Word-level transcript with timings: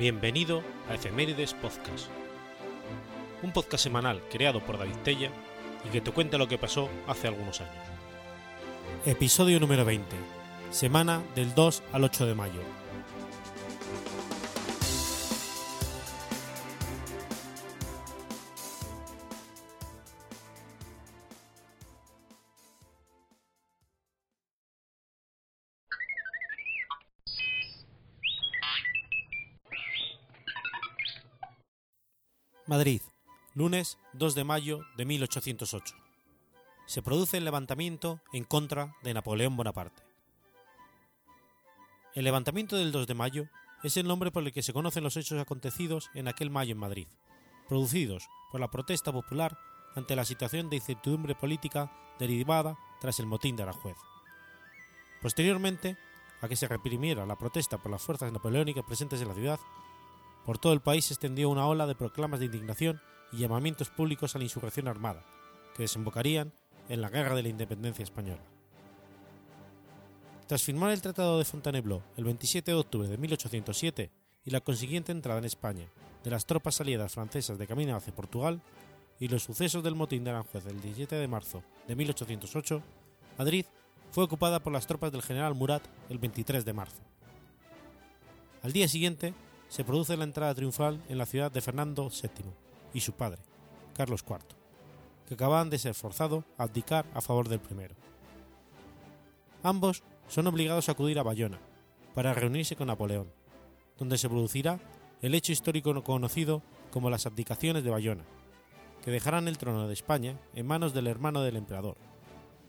Bienvenido 0.00 0.62
a 0.88 0.94
Efemérides 0.94 1.52
Podcast, 1.52 2.06
un 3.42 3.52
podcast 3.52 3.84
semanal 3.84 4.22
creado 4.30 4.64
por 4.64 4.78
David 4.78 4.96
Tella 5.04 5.30
y 5.86 5.90
que 5.90 6.00
te 6.00 6.10
cuenta 6.10 6.38
lo 6.38 6.48
que 6.48 6.56
pasó 6.56 6.88
hace 7.06 7.28
algunos 7.28 7.60
años. 7.60 7.84
Episodio 9.04 9.60
número 9.60 9.84
20, 9.84 10.06
semana 10.70 11.20
del 11.34 11.54
2 11.54 11.82
al 11.92 12.04
8 12.04 12.24
de 12.24 12.34
mayo. 12.34 12.79
Lunes 33.80 33.98
2 34.12 34.34
de 34.34 34.44
mayo 34.44 34.80
de 34.98 35.06
1808. 35.06 35.94
Se 36.84 37.00
produce 37.00 37.38
el 37.38 37.44
levantamiento 37.44 38.20
en 38.32 38.44
contra 38.44 38.94
de 39.02 39.14
Napoleón 39.14 39.56
Bonaparte. 39.56 40.02
El 42.14 42.24
levantamiento 42.24 42.76
del 42.76 42.92
2 42.92 43.06
de 43.06 43.14
mayo 43.14 43.48
es 43.82 43.96
el 43.96 44.06
nombre 44.06 44.30
por 44.30 44.42
el 44.42 44.52
que 44.52 44.62
se 44.62 44.74
conocen 44.74 45.02
los 45.02 45.16
hechos 45.16 45.40
acontecidos 45.40 46.10
en 46.12 46.28
aquel 46.28 46.50
mayo 46.50 46.72
en 46.72 46.78
Madrid, 46.78 47.06
producidos 47.68 48.28
por 48.50 48.60
la 48.60 48.70
protesta 48.70 49.12
popular 49.12 49.56
ante 49.96 50.14
la 50.14 50.26
situación 50.26 50.68
de 50.68 50.76
incertidumbre 50.76 51.34
política 51.34 51.90
derivada 52.18 52.76
tras 53.00 53.18
el 53.18 53.26
motín 53.26 53.56
de 53.56 53.62
Aranjuez. 53.62 53.96
Posteriormente, 55.22 55.96
a 56.42 56.48
que 56.48 56.56
se 56.56 56.68
reprimiera 56.68 57.24
la 57.24 57.38
protesta 57.38 57.78
por 57.78 57.90
las 57.90 58.02
fuerzas 58.02 58.30
napoleónicas 58.30 58.84
presentes 58.84 59.22
en 59.22 59.28
la 59.28 59.34
ciudad, 59.34 59.60
por 60.44 60.58
todo 60.58 60.74
el 60.74 60.80
país 60.80 61.06
se 61.06 61.14
extendió 61.14 61.48
una 61.48 61.66
ola 61.66 61.86
de 61.86 61.94
proclamas 61.94 62.40
de 62.40 62.46
indignación 62.46 63.00
y 63.32 63.38
llamamientos 63.38 63.90
públicos 63.90 64.34
a 64.34 64.38
la 64.38 64.44
insurrección 64.44 64.88
armada, 64.88 65.24
que 65.76 65.82
desembocarían 65.82 66.52
en 66.88 67.00
la 67.00 67.10
Guerra 67.10 67.34
de 67.34 67.42
la 67.42 67.48
Independencia 67.48 68.02
Española. 68.02 68.42
Tras 70.46 70.64
firmar 70.64 70.90
el 70.90 71.00
Tratado 71.00 71.38
de 71.38 71.44
Fontainebleau 71.44 72.02
el 72.16 72.24
27 72.24 72.72
de 72.72 72.76
octubre 72.76 73.08
de 73.08 73.16
1807 73.16 74.10
y 74.44 74.50
la 74.50 74.60
consiguiente 74.60 75.12
entrada 75.12 75.38
en 75.38 75.44
España 75.44 75.86
de 76.24 76.30
las 76.30 76.44
tropas 76.44 76.80
aliadas 76.80 77.12
francesas 77.12 77.56
de 77.56 77.66
camino 77.66 77.96
hacia 77.96 78.14
Portugal, 78.14 78.60
y 79.20 79.28
los 79.28 79.42
sucesos 79.42 79.84
del 79.84 79.94
motín 79.94 80.24
de 80.24 80.30
Aranjuez 80.30 80.64
del 80.64 80.80
17 80.80 81.14
de 81.14 81.28
marzo 81.28 81.62
de 81.86 81.94
1808, 81.94 82.82
Madrid 83.38 83.66
fue 84.10 84.24
ocupada 84.24 84.60
por 84.60 84.72
las 84.72 84.86
tropas 84.86 85.12
del 85.12 85.22
general 85.22 85.54
Murat 85.54 85.82
el 86.08 86.18
23 86.18 86.64
de 86.64 86.72
marzo. 86.72 87.02
Al 88.62 88.72
día 88.72 88.88
siguiente, 88.88 89.34
se 89.68 89.84
produce 89.84 90.16
la 90.16 90.24
entrada 90.24 90.54
triunfal 90.54 91.02
en 91.08 91.18
la 91.18 91.26
ciudad 91.26 91.52
de 91.52 91.60
Fernando 91.60 92.10
VII 92.10 92.69
y 92.92 93.00
su 93.00 93.12
padre, 93.12 93.42
Carlos 93.94 94.24
IV, 94.28 94.38
que 95.26 95.34
acababan 95.34 95.70
de 95.70 95.78
ser 95.78 95.94
forzados 95.94 96.44
a 96.58 96.64
abdicar 96.64 97.06
a 97.14 97.20
favor 97.20 97.48
del 97.48 97.60
primero. 97.60 97.94
Ambos 99.62 100.02
son 100.28 100.46
obligados 100.46 100.88
a 100.88 100.92
acudir 100.92 101.18
a 101.18 101.22
Bayona 101.22 101.58
para 102.14 102.34
reunirse 102.34 102.76
con 102.76 102.88
Napoleón, 102.88 103.30
donde 103.98 104.18
se 104.18 104.28
producirá 104.28 104.80
el 105.22 105.34
hecho 105.34 105.52
histórico 105.52 106.02
conocido 106.02 106.62
como 106.90 107.10
las 107.10 107.26
abdicaciones 107.26 107.84
de 107.84 107.90
Bayona, 107.90 108.24
que 109.04 109.10
dejarán 109.10 109.48
el 109.48 109.58
trono 109.58 109.86
de 109.86 109.94
España 109.94 110.38
en 110.54 110.66
manos 110.66 110.92
del 110.92 111.06
hermano 111.06 111.42
del 111.42 111.56
emperador, 111.56 111.96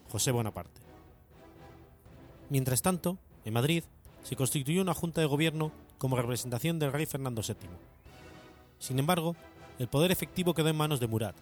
José 0.10 0.32
Bonaparte. 0.32 0.82
Mientras 2.50 2.82
tanto, 2.82 3.18
en 3.46 3.54
Madrid 3.54 3.84
se 4.24 4.36
constituyó 4.36 4.82
una 4.82 4.94
junta 4.94 5.22
de 5.22 5.28
gobierno 5.28 5.72
como 5.98 6.18
representación 6.18 6.80
del 6.80 6.92
rey 6.92 7.06
Fernando 7.06 7.42
VII. 7.42 7.70
Sin 8.80 9.00
embargo, 9.00 9.36
el 9.82 9.88
poder 9.88 10.12
efectivo 10.12 10.54
quedó 10.54 10.70
en 10.70 10.76
manos 10.76 11.00
de 11.00 11.08
Murat, 11.08 11.36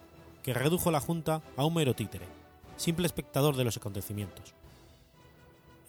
que 0.44 0.53
redujo 0.53 0.91
la 0.91 1.01
junta 1.01 1.41
a 1.57 1.66
un 1.66 1.73
mero 1.73 1.94
títere, 1.94 2.25
simple 2.77 3.05
espectador 3.05 3.57
de 3.57 3.66
los 3.66 3.75
acontecimientos. 3.75 4.53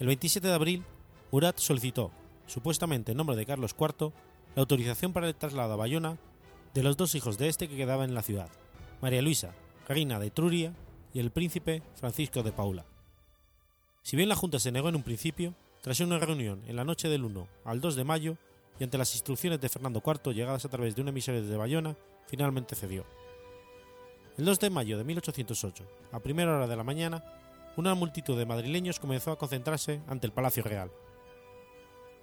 El 0.00 0.08
27 0.08 0.48
de 0.48 0.54
abril, 0.54 0.84
Murat 1.30 1.58
solicitó, 1.58 2.10
supuestamente 2.48 3.12
en 3.12 3.18
nombre 3.18 3.36
de 3.36 3.46
Carlos 3.46 3.76
IV, 3.78 4.12
la 4.56 4.62
autorización 4.62 5.12
para 5.12 5.28
el 5.28 5.36
traslado 5.36 5.74
a 5.74 5.76
Bayona 5.76 6.18
de 6.74 6.82
los 6.82 6.96
dos 6.96 7.14
hijos 7.14 7.38
de 7.38 7.46
este 7.46 7.68
que 7.68 7.76
quedaban 7.76 8.08
en 8.08 8.16
la 8.16 8.22
ciudad, 8.22 8.48
María 9.00 9.22
Luisa, 9.22 9.54
reina 9.86 10.18
de 10.18 10.26
Etruria, 10.26 10.74
y 11.14 11.20
el 11.20 11.30
príncipe 11.30 11.84
Francisco 11.94 12.42
de 12.42 12.50
Paula. 12.50 12.84
Si 14.02 14.16
bien 14.16 14.28
la 14.28 14.34
Junta 14.34 14.58
se 14.58 14.72
negó 14.72 14.88
en 14.88 14.96
un 14.96 15.04
principio, 15.04 15.54
tras 15.82 16.00
una 16.00 16.18
reunión 16.18 16.64
en 16.66 16.74
la 16.74 16.84
noche 16.84 17.08
del 17.08 17.24
1 17.24 17.46
al 17.64 17.80
2 17.80 17.94
de 17.94 18.02
mayo 18.02 18.36
y 18.80 18.82
ante 18.82 18.98
las 18.98 19.14
instrucciones 19.14 19.60
de 19.60 19.68
Fernando 19.68 20.02
IV 20.04 20.34
llegadas 20.34 20.64
a 20.64 20.68
través 20.68 20.96
de 20.96 21.02
un 21.02 21.08
emisario 21.08 21.44
de 21.44 21.56
Bayona, 21.56 21.96
finalmente 22.30 22.76
cedió. 22.76 23.04
El 24.38 24.44
2 24.44 24.60
de 24.60 24.70
mayo 24.70 24.96
de 24.96 25.04
1808, 25.04 25.84
a 26.12 26.20
primera 26.20 26.54
hora 26.54 26.68
de 26.68 26.76
la 26.76 26.84
mañana, 26.84 27.24
una 27.76 27.94
multitud 27.94 28.38
de 28.38 28.46
madrileños 28.46 29.00
comenzó 29.00 29.32
a 29.32 29.38
concentrarse 29.38 30.00
ante 30.06 30.26
el 30.26 30.32
Palacio 30.32 30.62
Real. 30.62 30.92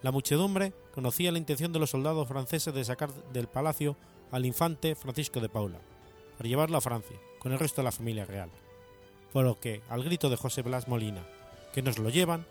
La 0.01 0.11
muchedumbre 0.11 0.73
conocía 0.93 1.31
la 1.31 1.39
intención 1.39 1.73
de 1.73 1.79
los 1.79 1.89
soldados 1.89 2.27
franceses 2.27 2.73
de 2.73 2.85
sacar 2.85 3.13
del 3.33 3.47
palacio 3.47 3.97
al 4.31 4.45
infante 4.45 4.95
Francisco 4.95 5.41
de 5.41 5.49
Paula, 5.49 5.79
para 6.37 6.47
llevarlo 6.47 6.77
a 6.77 6.81
Francia, 6.81 7.17
con 7.39 7.51
el 7.51 7.59
resto 7.59 7.81
de 7.81 7.85
la 7.85 7.91
familia 7.91 8.25
real. 8.25 8.49
Por 9.33 9.43
lo 9.43 9.59
que, 9.59 9.81
al 9.89 10.03
grito 10.03 10.29
de 10.29 10.37
José 10.37 10.61
Blas 10.61 10.87
Molina, 10.87 11.23
que 11.73 11.81
nos 11.81 11.99
lo 11.99 12.09
llevan, 12.09 12.45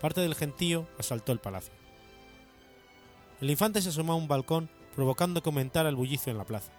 parte 0.00 0.20
del 0.20 0.36
gentío 0.36 0.86
asaltó 0.98 1.32
el 1.32 1.40
palacio. 1.40 1.74
El 3.40 3.50
infante 3.50 3.82
se 3.82 3.88
asomó 3.88 4.12
a 4.12 4.16
un 4.16 4.28
balcón 4.28 4.68
provocando 4.94 5.42
que 5.42 5.48
aumentara 5.48 5.88
el 5.88 5.96
bullicio 5.96 6.30
en 6.30 6.38
la 6.38 6.44
plaza. 6.44 6.72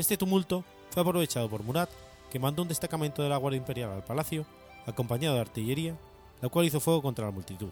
Este 0.00 0.16
tumulto 0.16 0.64
fue 0.88 1.02
aprovechado 1.02 1.50
por 1.50 1.62
Murat, 1.62 1.90
que 2.30 2.38
mandó 2.38 2.62
un 2.62 2.68
destacamento 2.68 3.22
de 3.22 3.28
la 3.28 3.36
Guardia 3.36 3.58
Imperial 3.58 3.90
al 3.90 4.02
palacio, 4.02 4.46
acompañado 4.86 5.34
de 5.34 5.42
artillería, 5.42 5.94
la 6.40 6.48
cual 6.48 6.64
hizo 6.64 6.80
fuego 6.80 7.02
contra 7.02 7.26
la 7.26 7.32
multitud. 7.32 7.68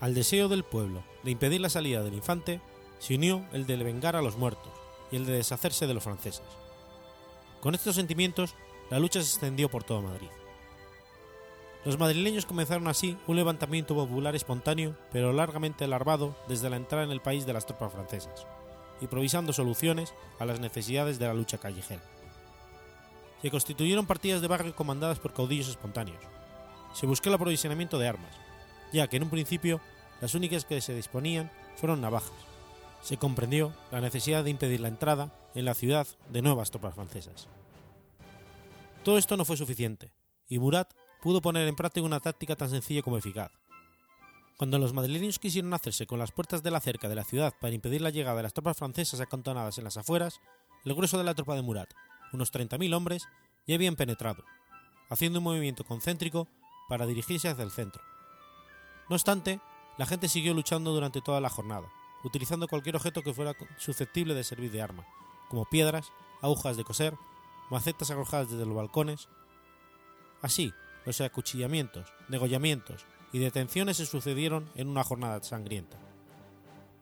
Al 0.00 0.14
deseo 0.14 0.48
del 0.48 0.64
pueblo 0.64 1.04
de 1.22 1.30
impedir 1.30 1.60
la 1.60 1.68
salida 1.68 2.02
del 2.02 2.14
infante, 2.14 2.60
se 2.98 3.14
unió 3.14 3.46
el 3.52 3.68
de 3.68 3.76
vengar 3.76 4.16
a 4.16 4.20
los 4.20 4.36
muertos 4.36 4.72
y 5.12 5.16
el 5.16 5.26
de 5.26 5.34
deshacerse 5.34 5.86
de 5.86 5.94
los 5.94 6.02
franceses. 6.02 6.42
Con 7.60 7.76
estos 7.76 7.94
sentimientos, 7.94 8.56
la 8.90 8.98
lucha 8.98 9.22
se 9.22 9.28
extendió 9.28 9.70
por 9.70 9.84
todo 9.84 10.02
Madrid. 10.02 10.26
Los 11.84 12.00
madrileños 12.00 12.46
comenzaron 12.46 12.88
así 12.88 13.16
un 13.28 13.36
levantamiento 13.36 13.94
popular 13.94 14.34
espontáneo, 14.34 14.96
pero 15.12 15.32
largamente 15.32 15.84
alarmado 15.84 16.34
desde 16.48 16.68
la 16.68 16.78
entrada 16.78 17.04
en 17.04 17.12
el 17.12 17.20
país 17.20 17.46
de 17.46 17.52
las 17.52 17.64
tropas 17.64 17.92
francesas, 17.92 18.44
improvisando 19.00 19.52
soluciones 19.52 20.14
a 20.38 20.44
las 20.44 20.60
necesidades 20.60 21.18
de 21.18 21.26
la 21.26 21.34
lucha 21.34 21.58
callejera. 21.58 22.02
Se 23.42 23.50
constituyeron 23.50 24.06
partidas 24.06 24.40
de 24.40 24.48
barrio 24.48 24.74
comandadas 24.74 25.18
por 25.18 25.32
caudillos 25.32 25.68
espontáneos. 25.68 26.22
Se 26.92 27.06
buscó 27.06 27.28
el 27.28 27.36
aprovisionamiento 27.36 27.98
de 27.98 28.08
armas, 28.08 28.34
ya 28.92 29.06
que 29.06 29.16
en 29.16 29.24
un 29.24 29.30
principio 29.30 29.80
las 30.20 30.34
únicas 30.34 30.64
que 30.64 30.80
se 30.80 30.94
disponían 30.94 31.50
fueron 31.76 32.00
navajas. 32.00 32.32
Se 33.02 33.16
comprendió 33.16 33.72
la 33.92 34.00
necesidad 34.00 34.42
de 34.42 34.50
impedir 34.50 34.80
la 34.80 34.88
entrada 34.88 35.32
en 35.54 35.64
la 35.64 35.74
ciudad 35.74 36.06
de 36.30 36.42
nuevas 36.42 36.70
tropas 36.70 36.94
francesas. 36.94 37.46
Todo 39.04 39.18
esto 39.18 39.36
no 39.36 39.44
fue 39.44 39.56
suficiente, 39.56 40.12
y 40.48 40.58
Murat 40.58 40.92
pudo 41.22 41.40
poner 41.40 41.68
en 41.68 41.76
práctica 41.76 42.04
una 42.04 42.20
táctica 42.20 42.56
tan 42.56 42.70
sencilla 42.70 43.02
como 43.02 43.16
eficaz. 43.16 43.52
Cuando 44.58 44.80
los 44.80 44.92
madrileños 44.92 45.38
quisieron 45.38 45.72
hacerse 45.72 46.08
con 46.08 46.18
las 46.18 46.32
puertas 46.32 46.64
de 46.64 46.72
la 46.72 46.80
cerca 46.80 47.08
de 47.08 47.14
la 47.14 47.22
ciudad 47.22 47.54
para 47.60 47.74
impedir 47.74 48.00
la 48.00 48.10
llegada 48.10 48.38
de 48.38 48.42
las 48.42 48.52
tropas 48.52 48.76
francesas 48.76 49.20
acantonadas 49.20 49.78
en 49.78 49.84
las 49.84 49.96
afueras, 49.96 50.40
el 50.84 50.94
grueso 50.94 51.16
de 51.16 51.22
la 51.22 51.34
tropa 51.34 51.54
de 51.54 51.62
Murat, 51.62 51.94
unos 52.32 52.52
30.000 52.52 52.92
hombres, 52.92 53.28
ya 53.68 53.76
habían 53.76 53.94
penetrado, 53.94 54.42
haciendo 55.10 55.38
un 55.38 55.44
movimiento 55.44 55.84
concéntrico 55.84 56.48
para 56.88 57.06
dirigirse 57.06 57.48
hacia 57.48 57.62
el 57.62 57.70
centro. 57.70 58.02
No 59.08 59.14
obstante, 59.14 59.60
la 59.96 60.06
gente 60.06 60.28
siguió 60.28 60.52
luchando 60.54 60.90
durante 60.92 61.20
toda 61.20 61.40
la 61.40 61.50
jornada, 61.50 61.88
utilizando 62.24 62.66
cualquier 62.66 62.96
objeto 62.96 63.22
que 63.22 63.34
fuera 63.34 63.54
susceptible 63.76 64.34
de 64.34 64.42
servir 64.42 64.72
de 64.72 64.82
arma, 64.82 65.06
como 65.48 65.66
piedras, 65.66 66.10
agujas 66.42 66.76
de 66.76 66.82
coser, 66.82 67.14
macetas 67.70 68.10
arrojadas 68.10 68.50
desde 68.50 68.66
los 68.66 68.74
balcones. 68.74 69.28
Así, 70.42 70.72
los 71.06 71.20
acuchillamientos, 71.20 72.12
degollamientos 72.26 73.06
y 73.32 73.38
detenciones 73.38 73.98
se 73.98 74.06
sucedieron 74.06 74.68
en 74.74 74.88
una 74.88 75.04
jornada 75.04 75.42
sangrienta. 75.42 75.96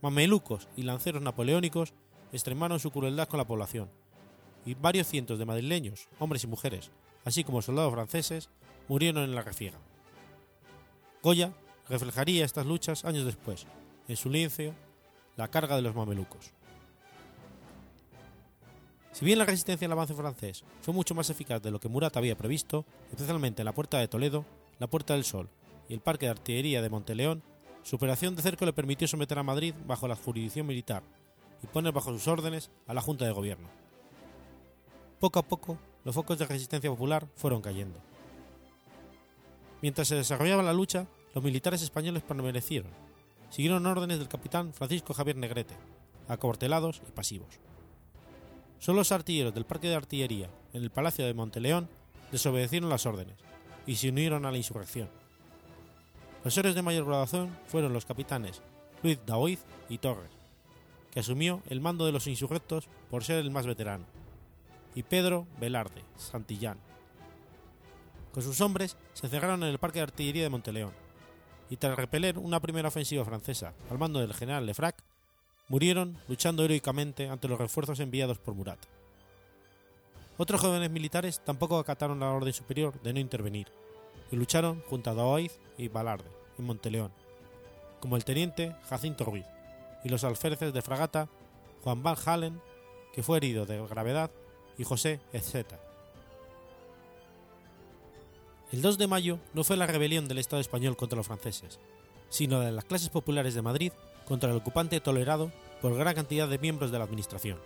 Mamelucos 0.02 0.69
y 0.76 0.82
lanceros 0.82 1.23
napoleónicos 1.23 1.94
extremaron 2.32 2.81
su 2.81 2.90
crueldad 2.90 3.28
con 3.28 3.38
la 3.38 3.46
población, 3.46 3.90
y 4.64 4.75
varios 4.75 5.06
cientos 5.06 5.38
de 5.38 5.44
madrileños, 5.44 6.08
hombres 6.19 6.44
y 6.44 6.49
mujeres, 6.49 6.90
así 7.25 7.44
como 7.44 7.62
soldados 7.62 7.93
franceses, 7.93 8.50
murieron 8.88 9.25
en 9.25 9.34
la 9.34 9.43
refiega. 9.43 9.78
Goya 11.23 11.52
reflejaría 11.88 12.44
estas 12.44 12.67
luchas 12.67 13.05
años 13.05 13.25
después, 13.25 13.67
en 14.08 14.17
su 14.17 14.31
lienzo 14.31 14.75
La 15.37 15.49
carga 15.49 15.76
de 15.76 15.82
los 15.82 15.94
mamelucos. 15.94 16.52
Si 19.12 19.25
bien 19.25 19.38
la 19.38 19.44
resistencia 19.44 19.87
al 19.87 19.93
avance 19.93 20.14
francés 20.14 20.64
fue 20.82 20.93
mucho 20.93 21.14
más 21.14 21.31
eficaz 21.31 21.62
de 21.62 21.70
lo 21.70 21.81
que 21.81 21.88
Murat 21.88 22.17
había 22.17 22.37
previsto, 22.37 22.84
especialmente 23.11 23.62
en 23.62 23.67
la 23.67 23.75
Puerta 23.75 23.99
de 23.99 24.08
Toledo, 24.08 24.44
la 24.78 24.88
Puerta 24.88 25.14
del 25.14 25.25
Sol 25.25 25.49
y 25.88 25.94
el 25.94 26.00
Parque 26.00 26.27
de 26.27 26.33
Artillería 26.33 26.83
de 26.83 26.91
Monteleón, 26.91 27.43
su 27.83 27.97
operación 27.97 28.35
de 28.35 28.43
cerco 28.43 28.65
le 28.65 28.73
permitió 28.73 29.06
someter 29.06 29.38
a 29.38 29.43
Madrid 29.43 29.75
bajo 29.87 30.09
la 30.09 30.17
jurisdicción 30.17 30.67
militar 30.67 31.03
y 31.62 31.67
poner 31.67 31.93
bajo 31.93 32.11
sus 32.12 32.27
órdenes 32.29 32.71
a 32.87 32.94
la 32.94 33.00
Junta 33.00 33.25
de 33.25 33.33
Gobierno. 33.33 33.69
Poco 35.21 35.38
a 35.38 35.43
poco, 35.43 35.79
los 36.05 36.15
focos 36.15 36.38
de 36.38 36.47
resistencia 36.47 36.91
popular 36.91 37.27
fueron 37.37 37.62
cayendo. 37.62 37.99
Mientras 39.83 40.09
se 40.09 40.17
desarrollaba 40.17 40.62
la 40.62 40.73
lucha, 40.73 41.06
los 41.35 41.44
militares 41.44 41.83
españoles 41.83 42.23
permanecieron, 42.23 42.91
siguieron 43.50 43.87
órdenes 43.87 44.19
del 44.19 44.29
capitán 44.29 44.73
Francisco 44.73 45.15
Javier 45.15 45.37
Negrete, 45.37 45.75
acuartelados 46.29 47.03
y 47.09 47.12
pasivos. 47.12 47.61
Solo 48.79 48.99
los 48.99 49.12
artilleros 49.12 49.55
del 49.55 49.65
Parque 49.65 49.88
de 49.88 49.94
Artillería 49.94 50.50
en 50.73 50.83
el 50.83 50.91
Palacio 50.91 51.25
de 51.25 51.35
Monteleón 51.35 51.88
desobedecieron 52.33 52.91
las 52.91 53.06
órdenes 53.06 53.37
y 53.87 53.97
se 53.97 54.09
unieron 54.09 54.44
a 54.44 54.50
la 54.50 54.59
insurrección. 54.59 55.09
Los 56.46 56.56
héroes 56.56 56.76
de 56.76 56.82
mayor 56.82 57.06
graduación 57.06 57.50
fueron 57.66 57.93
los 57.93 58.06
capitanes 58.06 58.62
Luis 59.02 59.19
Daoiz 59.26 59.64
y 59.88 59.98
Torres, 59.98 60.31
que 61.10 61.19
asumió 61.19 61.60
el 61.69 61.81
mando 61.81 62.06
de 62.06 62.12
los 62.12 62.28
insurrectos 62.28 62.88
por 63.10 63.25
ser 63.25 63.38
el 63.38 63.50
más 63.50 63.66
veterano, 63.66 64.04
y 64.94 65.02
Pedro 65.02 65.48
Velarde 65.58 66.04
Santillán. 66.16 66.78
Con 68.32 68.44
sus 68.44 68.60
hombres 68.60 68.96
se 69.12 69.28
cerraron 69.28 69.64
en 69.64 69.70
el 69.70 69.81
Parque 69.81 69.98
de 69.98 70.04
Artillería 70.04 70.44
de 70.44 70.48
Monteleón, 70.48 70.93
y 71.69 71.78
tras 71.78 71.96
repeler 71.96 72.38
una 72.38 72.60
primera 72.60 72.90
ofensiva 72.90 73.25
francesa 73.25 73.75
al 73.90 73.99
mando 73.99 74.20
del 74.20 74.32
general 74.32 74.66
Lefrac, 74.66 75.02
murieron 75.66 76.16
luchando 76.28 76.64
heroicamente 76.64 77.28
ante 77.28 77.49
los 77.49 77.58
refuerzos 77.58 77.99
enviados 77.99 78.38
por 78.38 78.54
Murat. 78.54 78.78
Otros 80.37 80.60
jóvenes 80.60 80.92
militares 80.92 81.42
tampoco 81.44 81.76
acataron 81.76 82.20
la 82.20 82.31
orden 82.31 82.52
superior 82.52 83.02
de 83.02 83.12
no 83.12 83.19
intervenir 83.19 83.66
y 84.31 84.37
lucharon 84.37 84.81
junto 84.82 85.10
a 85.10 85.14
Daoiz 85.14 85.58
y 85.76 85.88
Balarde 85.88 86.36
en 86.58 86.64
Monteleón, 86.64 87.12
como 88.00 88.17
el 88.17 88.25
teniente 88.25 88.75
Jacinto 88.88 89.25
Ruiz 89.25 89.47
y 90.05 90.08
los 90.08 90.25
alféreces 90.25 90.73
de 90.73 90.82
fragata 90.82 91.29
Juan 91.82 92.03
Van 92.03 92.17
Halen, 92.25 92.61
que 93.12 93.23
fue 93.23 93.38
herido 93.38 93.67
de 93.67 93.85
gravedad, 93.87 94.31
y 94.79 94.85
José 94.85 95.20
Ezeta. 95.32 95.81
El 98.73 98.82
2 98.82 98.99
de 98.99 99.06
mayo 99.06 99.38
no 99.55 99.64
fue 99.64 99.76
la 99.76 99.87
rebelión 99.87 100.29
del 100.29 100.38
Estado 100.38 100.61
español 100.61 100.97
contra 100.97 101.17
los 101.17 101.26
franceses, 101.26 101.79
sino 102.29 102.61
de 102.61 102.73
las 102.73 102.85
clases 102.85 103.09
populares 103.09 103.55
de 103.55 103.62
Madrid 103.62 103.93
contra 104.26 104.50
el 104.50 104.56
ocupante 104.56 105.00
tolerado 105.00 105.52
por 105.81 105.94
gran 105.94 106.14
cantidad 106.14 106.49
de 106.49 106.59
miembros 106.59 106.91
de 106.91 106.99
la 106.99 107.05
Administración. 107.05 107.59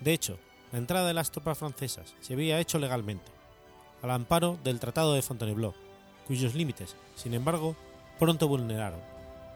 De 0.00 0.12
hecho, 0.12 0.38
la 0.72 0.78
entrada 0.78 1.06
de 1.06 1.14
las 1.14 1.30
tropas 1.30 1.58
francesas 1.58 2.14
se 2.20 2.32
había 2.32 2.60
hecho 2.60 2.78
legalmente, 2.78 3.30
al 4.02 4.10
amparo 4.10 4.58
del 4.64 4.80
Tratado 4.80 5.14
de 5.14 5.22
Fontainebleau, 5.22 5.74
cuyos 6.28 6.54
límites, 6.54 6.94
sin 7.16 7.34
embargo, 7.34 7.74
pronto 8.18 8.46
vulneraron, 8.46 9.00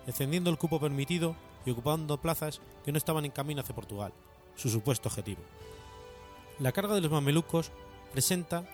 extendiendo 0.06 0.50
el 0.50 0.58
cupo 0.58 0.80
permitido 0.80 1.36
y 1.64 1.70
ocupando 1.70 2.20
plazas 2.20 2.60
que 2.84 2.90
no 2.90 2.98
estaban 2.98 3.24
en 3.24 3.30
camino 3.30 3.60
hacia 3.60 3.74
Portugal, 3.74 4.12
su 4.56 4.70
supuesto 4.70 5.08
objetivo. 5.08 5.42
La 6.58 6.72
carga 6.72 6.94
de 6.94 7.02
los 7.02 7.12
mamelucos 7.12 7.70
presenta 8.10 8.64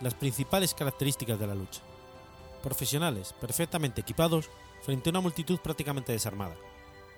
las 0.00 0.14
principales 0.14 0.74
características 0.74 1.38
de 1.38 1.46
la 1.46 1.54
lucha. 1.54 1.82
Profesionales 2.62 3.34
perfectamente 3.40 4.00
equipados 4.00 4.48
frente 4.82 5.08
a 5.08 5.12
una 5.12 5.20
multitud 5.20 5.58
prácticamente 5.58 6.12
desarmada. 6.12 6.54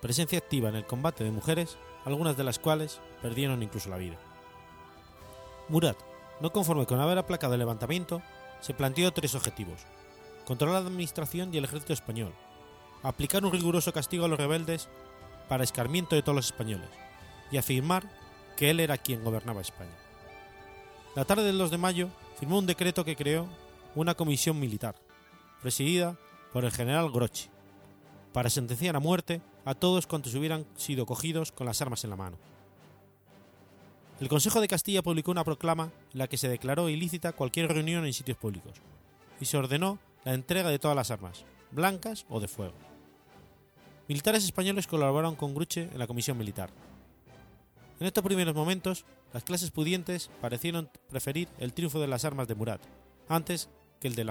Presencia 0.01 0.39
activa 0.39 0.69
en 0.69 0.77
el 0.77 0.87
combate 0.87 1.25
de 1.25 1.31
mujeres, 1.31 1.77
algunas 2.05 2.37
de 2.37 2.45
las 2.45 2.59
cuales 2.59 3.01
perdieron 3.21 3.63
incluso 3.63 3.89
la 3.89 3.99
vida. 3.99 4.17
Murat, 5.69 5.97
no 6.41 6.53
conforme 6.53 6.87
con 6.87 7.01
haber 7.01 7.19
aplacado 7.19 7.55
el 7.55 7.61
levantamiento, 7.61 8.23
se 8.61 8.75
planteó 8.75 9.13
tres 9.13 9.35
objetivos. 9.35 9.81
Controlar 10.47 10.83
la 10.83 10.89
administración 10.89 11.53
y 11.53 11.59
el 11.59 11.65
ejército 11.65 11.93
español, 11.93 12.33
aplicar 13.03 13.45
un 13.45 13.53
riguroso 13.53 13.93
castigo 13.93 14.25
a 14.25 14.29
los 14.29 14.39
rebeldes 14.39 14.89
para 15.49 15.65
escarmiento 15.65 16.15
de 16.15 16.23
todos 16.23 16.37
los 16.37 16.47
españoles, 16.47 16.89
y 17.51 17.57
afirmar 17.57 18.09
que 18.57 18.71
él 18.71 18.81
era 18.81 18.99
quien 18.99 19.25
gobernaba 19.25 19.61
España. 19.61 19.97
La 21.15 21.25
tarde 21.25 21.45
del 21.45 21.59
2 21.59 21.71
de 21.71 21.79
mayo 21.79 22.09
firmó 22.39 22.59
un 22.59 22.67
decreto 22.67 23.05
que 23.05 23.17
creó 23.17 23.47
una 23.95 24.15
comisión 24.15 24.59
militar, 24.59 24.95
presidida 25.61 26.17
por 26.53 26.65
el 26.65 26.73
general 26.73 27.11
Grochi, 27.11 27.49
para 28.33 28.51
sentenciar 28.51 28.97
a 28.97 29.01
muerte 29.01 29.43
a 29.65 29.75
todos 29.75 30.07
cuantos 30.07 30.35
hubieran 30.35 30.67
sido 30.77 31.07
cogidos 31.07 31.53
con 31.53 31.67
las 31.67 31.81
armas 31.83 32.03
en 32.05 32.11
la 32.11 32.17
mano. 32.17 32.39
El 34.21 34.29
Consejo 34.29 34.61
de 34.61 34.69
Castilla 34.69 35.03
publicó 35.03 35.31
una 35.31 35.45
proclama 35.45 35.91
en 36.13 36.19
la 36.19 36.29
que 36.29 36.37
se 36.37 36.49
declaró 36.49 36.89
ilícita 36.89 37.33
cualquier 37.33 37.73
reunión 37.73 38.07
en 38.07 38.13
sitios 38.13 38.39
públicos 38.39 38.75
y 39.41 39.45
se 39.45 39.57
ordenó 39.57 39.99
la 40.25 40.35
entrega 40.35 40.71
de 40.71 40.79
todas 40.79 40.97
las 40.97 41.11
armas, 41.11 41.45
blancas 41.71 42.27
o 42.29 42.41
de 42.41 42.49
fuego. 42.49 42.75
Militares 44.09 44.45
españoles 44.45 44.87
colaboraron 44.87 45.37
con 45.37 45.55
Gruche 45.55 45.89
en 45.93 45.99
la 45.99 46.07
comisión 46.07 46.37
militar. 46.37 46.71
En 47.99 48.07
estos 48.07 48.25
primeros 48.25 48.55
momentos, 48.55 49.05
las 49.33 49.45
clases 49.45 49.71
pudientes 49.71 50.31
parecieron 50.41 50.91
preferir 51.09 51.49
el 51.59 51.73
triunfo 51.73 52.01
de 52.01 52.09
las 52.09 52.25
armas 52.25 52.49
de 52.49 52.55
Murat 52.55 52.81
antes 53.29 53.69
que 54.01 54.09
el 54.09 54.15
de, 54.17 54.25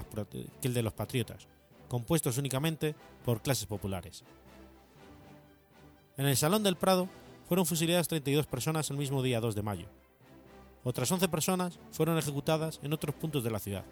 los 0.84 0.94
patriotas, 0.94 1.48
compuestos 1.88 2.38
únicamente 2.38 2.94
por 3.24 3.42
clases 3.42 3.66
populares. 3.66 4.24
En 6.18 6.26
el 6.26 6.36
Salón 6.36 6.64
del 6.64 6.76
Prado 6.76 7.08
fueron 7.48 7.66
fusiladas 7.66 8.10
32 8.10 8.46
personas 8.46 8.90
el 8.92 8.98
mismo 8.98 9.24
día 9.24 9.40
2 9.40 9.56
de 9.56 9.62
mayo. 9.62 9.88
Otras 10.84 11.12
11 11.12 11.30
personas 11.30 11.80
fueron 11.92 12.18
ejecutadas 12.18 12.80
en 12.84 12.92
otros 12.92 13.16
puntos 13.16 13.44
de 13.44 13.52
la 13.52 13.60
ciudad. 13.60 13.86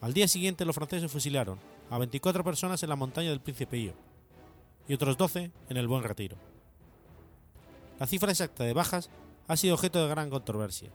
Al 0.00 0.14
día 0.14 0.28
siguiente 0.28 0.64
los 0.64 0.76
franceses 0.76 1.10
fusilaron 1.10 1.58
a 1.90 1.98
24 1.98 2.44
personas 2.44 2.82
en 2.82 2.88
la 2.88 2.96
montaña 2.96 3.30
del 3.30 3.40
Príncipe 3.40 3.76
Pío 3.76 3.94
y 4.86 4.94
otros 4.94 5.16
12 5.16 5.50
en 5.68 5.76
el 5.76 5.88
Buen 5.88 6.04
Retiro. 6.04 6.36
La 7.98 8.06
cifra 8.06 8.30
exacta 8.30 8.62
de 8.62 8.72
bajas 8.72 9.10
ha 9.48 9.56
sido 9.56 9.74
objeto 9.74 10.00
de 10.00 10.08
gran 10.08 10.30
controversia, 10.30 10.90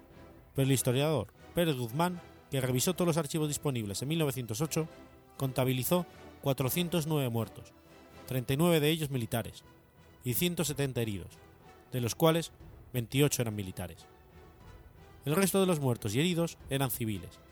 pero 0.56 0.66
el 0.66 0.72
historiador 0.72 1.28
Pérez 1.54 1.76
Guzmán, 1.76 2.22
que 2.50 2.62
revisó 2.62 2.94
todos 2.94 3.08
los 3.08 3.18
archivos 3.18 3.50
disponibles 3.50 4.02
en 4.02 4.08
1908, 4.08 4.88
contabilizó 5.38 6.06
409 6.42 7.30
muertos, 7.30 7.74
39 8.28 8.80
de 8.80 8.90
ellos 8.90 9.10
militares, 9.10 9.66
y 10.24 10.36
170 10.36 11.02
heridos, 11.02 11.38
de 11.92 12.00
los 12.00 12.16
cuales 12.16 12.54
28 12.94 13.42
eran 13.42 13.56
militares. 13.56 14.06
El 15.26 15.36
resto 15.36 15.60
de 15.60 15.66
los 15.66 15.82
muertos 15.82 16.16
y 16.16 16.22
heridos 16.22 16.58
eran 16.70 16.90
civiles. 16.90 17.43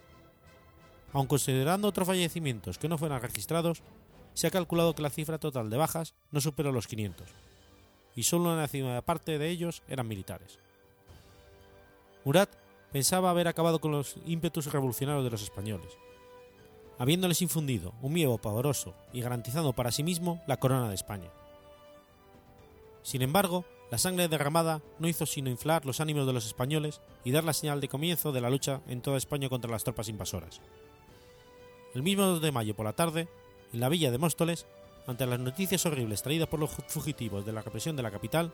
Aun 1.13 1.27
considerando 1.27 1.87
otros 1.87 2.07
fallecimientos 2.07 2.77
que 2.77 2.87
no 2.87 2.97
fueran 2.97 3.21
registrados, 3.21 3.83
se 4.33 4.47
ha 4.47 4.51
calculado 4.51 4.95
que 4.95 5.01
la 5.01 5.09
cifra 5.09 5.39
total 5.39 5.69
de 5.69 5.77
bajas 5.77 6.13
no 6.31 6.39
superó 6.39 6.71
los 6.71 6.87
500, 6.87 7.27
y 8.15 8.23
solo 8.23 8.51
una 8.51 8.61
décima 8.61 9.01
parte 9.01 9.37
de 9.37 9.49
ellos 9.49 9.83
eran 9.87 10.07
militares. 10.07 10.59
Murat 12.23 12.49
pensaba 12.91 13.29
haber 13.29 13.47
acabado 13.47 13.79
con 13.79 13.91
los 13.91 14.15
ímpetus 14.25 14.71
revolucionarios 14.71 15.23
de 15.23 15.31
los 15.31 15.41
españoles, 15.41 15.97
habiéndoles 16.97 17.41
infundido 17.41 17.93
un 18.01 18.13
miedo 18.13 18.37
pavoroso 18.37 18.93
y 19.11 19.21
garantizando 19.21 19.73
para 19.73 19.91
sí 19.91 20.03
mismo 20.03 20.41
la 20.47 20.57
corona 20.57 20.87
de 20.87 20.95
España. 20.95 21.31
Sin 23.01 23.21
embargo, 23.21 23.65
la 23.89 23.97
sangre 23.97 24.27
derramada 24.27 24.81
no 24.99 25.07
hizo 25.07 25.25
sino 25.25 25.49
inflar 25.49 25.85
los 25.85 25.99
ánimos 25.99 26.27
de 26.27 26.33
los 26.33 26.45
españoles 26.45 27.01
y 27.25 27.31
dar 27.31 27.43
la 27.43 27.53
señal 27.53 27.81
de 27.81 27.89
comienzo 27.89 28.31
de 28.31 28.39
la 28.39 28.49
lucha 28.49 28.81
en 28.87 29.01
toda 29.01 29.17
España 29.17 29.49
contra 29.49 29.71
las 29.71 29.83
tropas 29.83 30.07
invasoras. 30.07 30.61
El 31.93 32.03
mismo 32.03 32.23
2 32.23 32.41
de 32.41 32.53
mayo 32.53 32.73
por 32.73 32.85
la 32.85 32.93
tarde, 32.93 33.27
en 33.73 33.81
la 33.81 33.89
villa 33.89 34.11
de 34.11 34.17
Móstoles, 34.17 34.65
ante 35.07 35.25
las 35.25 35.39
noticias 35.39 35.85
horribles 35.85 36.21
traídas 36.21 36.47
por 36.47 36.59
los 36.59 36.71
fugitivos 36.71 37.45
de 37.45 37.51
la 37.51 37.61
represión 37.61 37.97
de 37.97 38.03
la 38.03 38.11
capital, 38.11 38.53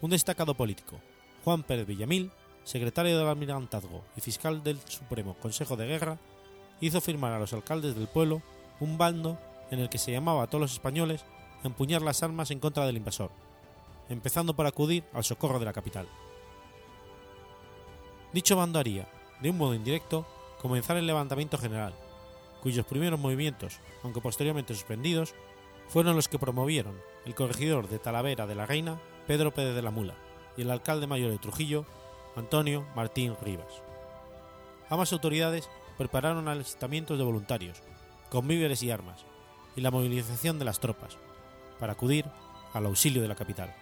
un 0.00 0.10
destacado 0.10 0.54
político, 0.54 1.00
Juan 1.44 1.64
Pérez 1.64 1.86
Villamil, 1.86 2.30
secretario 2.62 3.18
del 3.18 3.26
Almirantazgo 3.26 4.04
y 4.16 4.20
fiscal 4.20 4.62
del 4.62 4.78
Supremo 4.86 5.34
Consejo 5.34 5.76
de 5.76 5.86
Guerra, 5.86 6.18
hizo 6.80 7.00
firmar 7.00 7.32
a 7.32 7.40
los 7.40 7.52
alcaldes 7.52 7.96
del 7.96 8.06
pueblo 8.06 8.40
un 8.78 8.98
bando 8.98 9.36
en 9.72 9.80
el 9.80 9.88
que 9.88 9.98
se 9.98 10.12
llamaba 10.12 10.44
a 10.44 10.46
todos 10.46 10.62
los 10.62 10.72
españoles 10.72 11.24
a 11.64 11.66
empuñar 11.66 12.02
las 12.02 12.22
armas 12.22 12.52
en 12.52 12.60
contra 12.60 12.86
del 12.86 12.96
invasor, 12.96 13.32
empezando 14.08 14.54
por 14.54 14.66
acudir 14.66 15.02
al 15.12 15.24
socorro 15.24 15.58
de 15.58 15.64
la 15.64 15.72
capital. 15.72 16.06
Dicho 18.32 18.54
bando 18.54 18.78
haría, 18.78 19.08
de 19.40 19.50
un 19.50 19.58
modo 19.58 19.74
indirecto, 19.74 20.24
comenzar 20.60 20.96
el 20.96 21.06
levantamiento 21.06 21.58
general, 21.58 21.94
cuyos 22.62 22.86
primeros 22.86 23.18
movimientos, 23.18 23.80
aunque 24.02 24.20
posteriormente 24.20 24.74
suspendidos, 24.74 25.34
fueron 25.88 26.16
los 26.16 26.28
que 26.28 26.38
promovieron 26.38 27.00
el 27.26 27.34
corregidor 27.34 27.88
de 27.88 27.98
Talavera 27.98 28.46
de 28.46 28.54
la 28.54 28.66
Reina, 28.66 29.00
Pedro 29.26 29.52
Pérez 29.52 29.74
de 29.74 29.82
la 29.82 29.90
Mula, 29.90 30.14
y 30.56 30.62
el 30.62 30.70
alcalde 30.70 31.06
mayor 31.06 31.30
de 31.30 31.38
Trujillo, 31.38 31.84
Antonio 32.36 32.86
Martín 32.94 33.36
Rivas. 33.42 33.82
Ambas 34.88 35.12
autoridades 35.12 35.68
prepararon 35.98 36.48
alistamientos 36.48 37.18
de 37.18 37.24
voluntarios, 37.24 37.82
con 38.30 38.46
víveres 38.46 38.82
y 38.82 38.90
armas, 38.90 39.24
y 39.76 39.80
la 39.80 39.90
movilización 39.90 40.58
de 40.58 40.64
las 40.64 40.80
tropas, 40.80 41.18
para 41.78 41.92
acudir 41.92 42.26
al 42.72 42.86
auxilio 42.86 43.22
de 43.22 43.28
la 43.28 43.34
capital. 43.34 43.74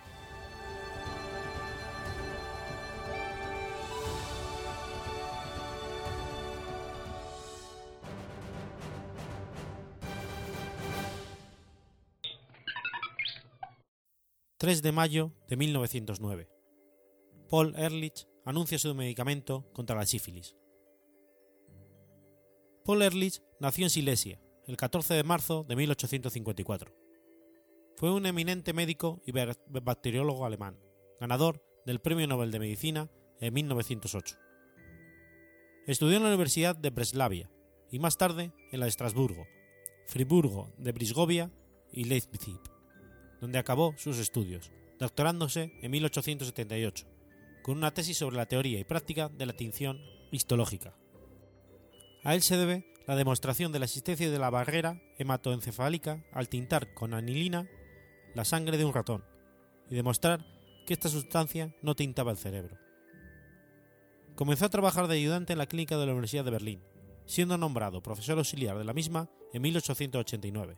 3 14.60 14.82
de 14.82 14.90
mayo 14.90 15.32
de 15.46 15.56
1909. 15.56 16.48
Paul 17.48 17.76
Ehrlich 17.76 18.26
anuncia 18.44 18.76
su 18.80 18.92
medicamento 18.92 19.72
contra 19.72 19.94
la 19.94 20.04
sífilis. 20.04 20.56
Paul 22.84 23.02
Ehrlich 23.02 23.40
nació 23.60 23.84
en 23.84 23.90
Silesia 23.90 24.40
el 24.66 24.76
14 24.76 25.14
de 25.14 25.22
marzo 25.22 25.62
de 25.62 25.76
1854. 25.76 26.92
Fue 27.94 28.12
un 28.12 28.26
eminente 28.26 28.72
médico 28.72 29.22
y 29.24 29.30
bacteriólogo 29.30 30.44
alemán, 30.44 30.76
ganador 31.20 31.62
del 31.86 32.00
Premio 32.00 32.26
Nobel 32.26 32.50
de 32.50 32.58
Medicina 32.58 33.08
en 33.38 33.54
1908. 33.54 34.36
Estudió 35.86 36.16
en 36.16 36.24
la 36.24 36.30
Universidad 36.30 36.74
de 36.74 36.90
Breslavia 36.90 37.48
y 37.92 38.00
más 38.00 38.18
tarde 38.18 38.52
en 38.72 38.80
la 38.80 38.86
de 38.86 38.90
Estrasburgo, 38.90 39.46
Friburgo 40.06 40.72
de 40.78 40.90
Brisgovia 40.90 41.52
y 41.92 42.04
Leipzig, 42.04 42.60
donde 43.40 43.58
acabó 43.58 43.94
sus 43.96 44.18
estudios, 44.18 44.70
doctorándose 44.98 45.72
en 45.82 45.90
1878, 45.90 47.06
con 47.62 47.76
una 47.76 47.92
tesis 47.92 48.18
sobre 48.18 48.36
la 48.36 48.46
teoría 48.46 48.78
y 48.78 48.84
práctica 48.84 49.28
de 49.28 49.46
la 49.46 49.52
tinción 49.52 50.00
histológica. 50.30 50.94
A 52.24 52.34
él 52.34 52.42
se 52.42 52.56
debe 52.56 52.92
la 53.06 53.16
demostración 53.16 53.72
de 53.72 53.78
la 53.78 53.86
existencia 53.86 54.30
de 54.30 54.38
la 54.38 54.50
barrera 54.50 55.00
hematoencefálica 55.18 56.24
al 56.32 56.48
tintar 56.48 56.92
con 56.94 57.14
anilina 57.14 57.68
la 58.34 58.44
sangre 58.44 58.76
de 58.76 58.84
un 58.84 58.92
ratón 58.92 59.24
y 59.88 59.94
demostrar 59.94 60.44
que 60.86 60.92
esta 60.92 61.08
sustancia 61.08 61.74
no 61.82 61.94
tintaba 61.94 62.30
el 62.30 62.36
cerebro. 62.36 62.76
Comenzó 64.34 64.66
a 64.66 64.70
trabajar 64.70 65.08
de 65.08 65.16
ayudante 65.16 65.52
en 65.52 65.58
la 65.58 65.66
clínica 65.66 65.96
de 65.96 66.06
la 66.06 66.12
Universidad 66.12 66.44
de 66.44 66.50
Berlín, 66.50 66.82
siendo 67.26 67.58
nombrado 67.58 68.02
profesor 68.02 68.38
auxiliar 68.38 68.78
de 68.78 68.84
la 68.84 68.94
misma 68.94 69.28
en 69.52 69.62
1889 69.62 70.76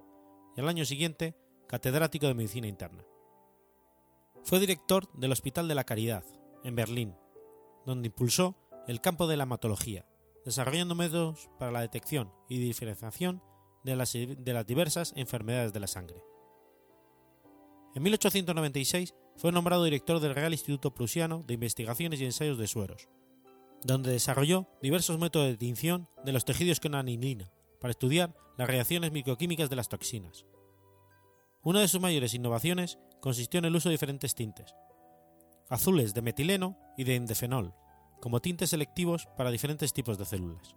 y 0.56 0.60
al 0.60 0.68
año 0.68 0.84
siguiente 0.84 1.34
catedrático 1.70 2.26
de 2.26 2.34
medicina 2.34 2.66
interna. 2.66 3.04
Fue 4.42 4.58
director 4.58 5.08
del 5.12 5.30
Hospital 5.30 5.68
de 5.68 5.76
la 5.76 5.84
Caridad, 5.84 6.24
en 6.64 6.74
Berlín, 6.74 7.14
donde 7.86 8.08
impulsó 8.08 8.56
el 8.88 9.00
campo 9.00 9.28
de 9.28 9.36
la 9.36 9.44
hematología, 9.44 10.04
desarrollando 10.44 10.96
métodos 10.96 11.48
para 11.60 11.70
la 11.70 11.82
detección 11.82 12.32
y 12.48 12.58
diferenciación 12.58 13.40
de 13.84 13.94
las, 13.94 14.66
diversas 14.66 15.12
enfermedades 15.14 15.72
de 15.72 15.78
la 15.78 15.86
sangre. 15.86 16.24
En 17.94 18.02
1896 18.02 19.14
fue 19.36 19.52
nombrado 19.52 19.84
director 19.84 20.18
del 20.18 20.34
Real 20.34 20.52
Instituto 20.52 20.92
Prusiano 20.92 21.44
de 21.46 21.54
Investigaciones 21.54 22.20
y 22.20 22.24
Ensayos 22.24 22.58
de 22.58 22.66
Sueros, 22.66 23.08
donde 23.84 24.10
desarrolló 24.10 24.66
diversos 24.82 25.20
métodos 25.20 25.46
de 25.46 25.56
tinción 25.56 26.08
de 26.24 26.32
los 26.32 26.44
tejidos 26.44 26.80
con 26.80 26.96
anilina 26.96 27.52
para 27.80 27.92
estudiar 27.92 28.34
las 28.58 28.66
reacciones 28.66 29.12
microquímicas 29.12 29.70
de 29.70 29.76
las 29.76 29.88
toxinas. 29.88 30.44
Una 31.62 31.80
de 31.80 31.88
sus 31.88 32.00
mayores 32.00 32.32
innovaciones 32.32 32.98
consistió 33.20 33.58
en 33.58 33.66
el 33.66 33.76
uso 33.76 33.90
de 33.90 33.94
diferentes 33.94 34.34
tintes, 34.34 34.74
azules 35.68 36.14
de 36.14 36.22
metileno 36.22 36.78
y 36.96 37.04
de 37.04 37.16
endefenol, 37.16 37.74
como 38.20 38.40
tintes 38.40 38.70
selectivos 38.70 39.28
para 39.36 39.50
diferentes 39.50 39.92
tipos 39.92 40.16
de 40.16 40.24
células. 40.24 40.74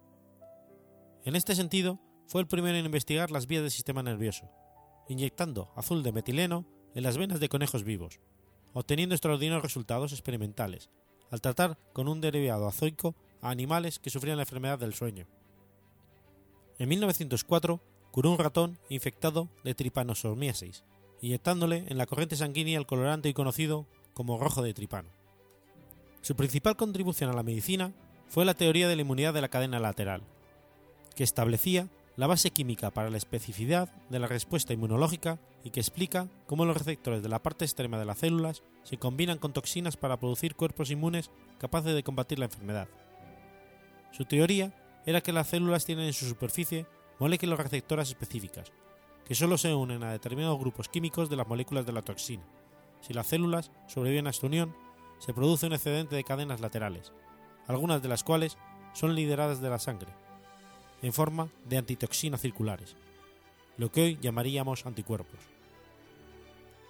En 1.24 1.38
este 1.38 1.56
sentido, 1.56 2.02
fue 2.28 2.42
el 2.42 2.48
primero 2.48 2.78
en 2.78 2.86
investigar 2.86 3.32
las 3.32 3.48
vías 3.48 3.62
del 3.62 3.72
sistema 3.72 4.04
nervioso, 4.04 4.52
inyectando 5.08 5.72
azul 5.78 6.04
de 6.04 6.12
metileno 6.12 6.66
en 6.96 7.04
las 7.04 7.18
venas 7.18 7.40
de 7.40 7.48
conejos 7.48 7.86
vivos, 7.86 8.20
obteniendo 8.74 9.16
extraordinarios 9.16 9.64
resultados 9.64 10.12
experimentales 10.12 10.90
al 11.32 11.40
tratar 11.40 11.80
con 11.94 12.10
un 12.10 12.20
derivado 12.20 12.68
azoico 12.68 13.16
a 13.42 13.50
animales 13.50 14.00
que 14.00 14.10
sufrían 14.10 14.38
la 14.38 14.44
enfermedad 14.44 14.80
del 14.80 14.94
sueño. 14.94 15.28
En 16.78 16.90
1904 16.90 17.82
curó 18.14 18.30
un 18.30 18.38
ratón 18.38 18.78
infectado 18.90 19.50
de 19.64 19.74
tripanosomiasis, 19.74 20.84
inyectándole 21.20 21.86
en 21.88 21.98
la 21.98 22.06
corriente 22.06 22.36
sanguínea 22.36 22.78
el 22.78 22.86
colorante 22.86 23.28
y 23.28 23.34
conocido 23.34 23.88
como 24.14 24.38
rojo 24.38 24.62
de 24.62 24.76
tripano. 24.76 25.10
Su 26.22 26.36
principal 26.36 26.76
contribución 26.76 27.32
a 27.32 27.34
la 27.34 27.42
medicina 27.42 27.92
fue 28.28 28.46
la 28.46 28.54
teoría 28.54 28.88
de 28.88 28.96
la 28.96 29.02
inmunidad 29.02 29.34
de 29.34 29.42
la 29.42 29.50
cadena 29.50 29.80
lateral, 29.80 30.22
que 31.16 31.24
establecía 31.24 31.90
la 32.16 32.28
base 32.28 32.52
química 32.52 32.92
para 32.92 33.10
la 33.10 33.18
especificidad 33.18 33.90
de 34.12 34.20
la 34.20 34.28
respuesta 34.28 34.74
inmunológica 34.74 35.40
y 35.64 35.72
que 35.72 35.80
explica 35.80 36.28
cómo 36.46 36.66
los 36.66 36.78
receptores 36.78 37.24
de 37.24 37.30
la 37.30 37.42
parte 37.42 37.66
extrema 37.66 37.98
de 37.98 38.06
las 38.06 38.20
células 38.20 38.62
se 38.84 38.98
combinan 38.98 39.40
con 39.40 39.54
toxinas 39.54 39.98
para 39.98 40.18
producir 40.18 40.54
cuerpos 40.54 40.92
inmunes 40.92 41.32
capaces 41.58 41.96
de 41.96 42.04
combatir 42.04 42.38
la 42.38 42.46
enfermedad. 42.46 42.88
Su 44.12 44.26
teoría 44.26 44.72
era 45.08 45.22
que 45.22 45.34
las 45.34 45.48
células 45.48 45.84
tienen 45.84 46.06
en 46.06 46.14
su 46.14 46.28
superficie 46.28 46.86
moléculas 47.20 47.60
receptoras 47.60 48.10
específicas, 48.10 48.72
que 49.26 49.36
solo 49.36 49.58
se 49.58 49.74
unen 49.74 50.04
a 50.04 50.12
determinados 50.12 50.60
grupos 50.60 50.90
químicos 50.90 51.30
de 51.30 51.36
las 51.36 51.48
moléculas 51.48 51.86
de 51.86 51.94
la 51.94 52.02
toxina. 52.02 52.44
Si 53.02 53.14
las 53.14 53.28
células 53.28 53.72
sobreviven 53.88 54.28
a 54.28 54.32
esta 54.32 54.48
unión, 54.48 54.76
se 55.20 55.34
produce 55.34 55.68
un 55.68 55.74
excedente 55.74 56.16
de 56.16 56.24
cadenas 56.24 56.60
laterales, 56.60 57.14
algunas 57.68 58.02
de 58.02 58.10
las 58.10 58.24
cuales 58.24 58.58
son 58.94 59.16
lideradas 59.16 59.62
de 59.62 59.70
la 59.70 59.80
sangre, 59.80 60.12
en 61.02 61.14
forma 61.14 61.50
de 61.66 61.78
antitoxinas 61.78 62.42
circulares, 62.42 62.96
lo 63.78 63.92
que 63.92 64.02
hoy 64.02 64.18
llamaríamos 64.22 64.86
anticuerpos. 64.86 65.40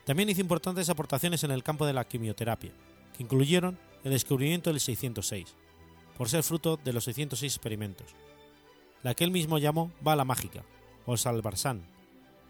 También 0.06 0.30
hizo 0.30 0.42
importantes 0.42 0.89
aportaciones 0.89 1.44
en 1.44 1.51
el 1.51 1.63
campo 1.63 1.86
de 1.86 1.94
la 1.94 2.06
quimioterapia, 2.06 2.72
que 3.15 3.24
incluyeron 3.24 3.80
el 4.03 4.12
descubrimiento 4.12 4.70
del 4.70 4.80
606, 4.80 5.56
por 6.18 6.30
ser 6.30 6.44
fruto 6.44 6.77
de 6.84 6.94
los 6.94 7.06
606 7.06 7.56
experimentos, 7.56 8.15
la 9.03 9.13
que 9.13 9.24
él 9.24 9.31
mismo 9.31 9.57
llamó 9.57 9.91
bala 10.01 10.25
mágica, 10.25 10.63
o 11.05 11.17
salvarsan, 11.17 11.83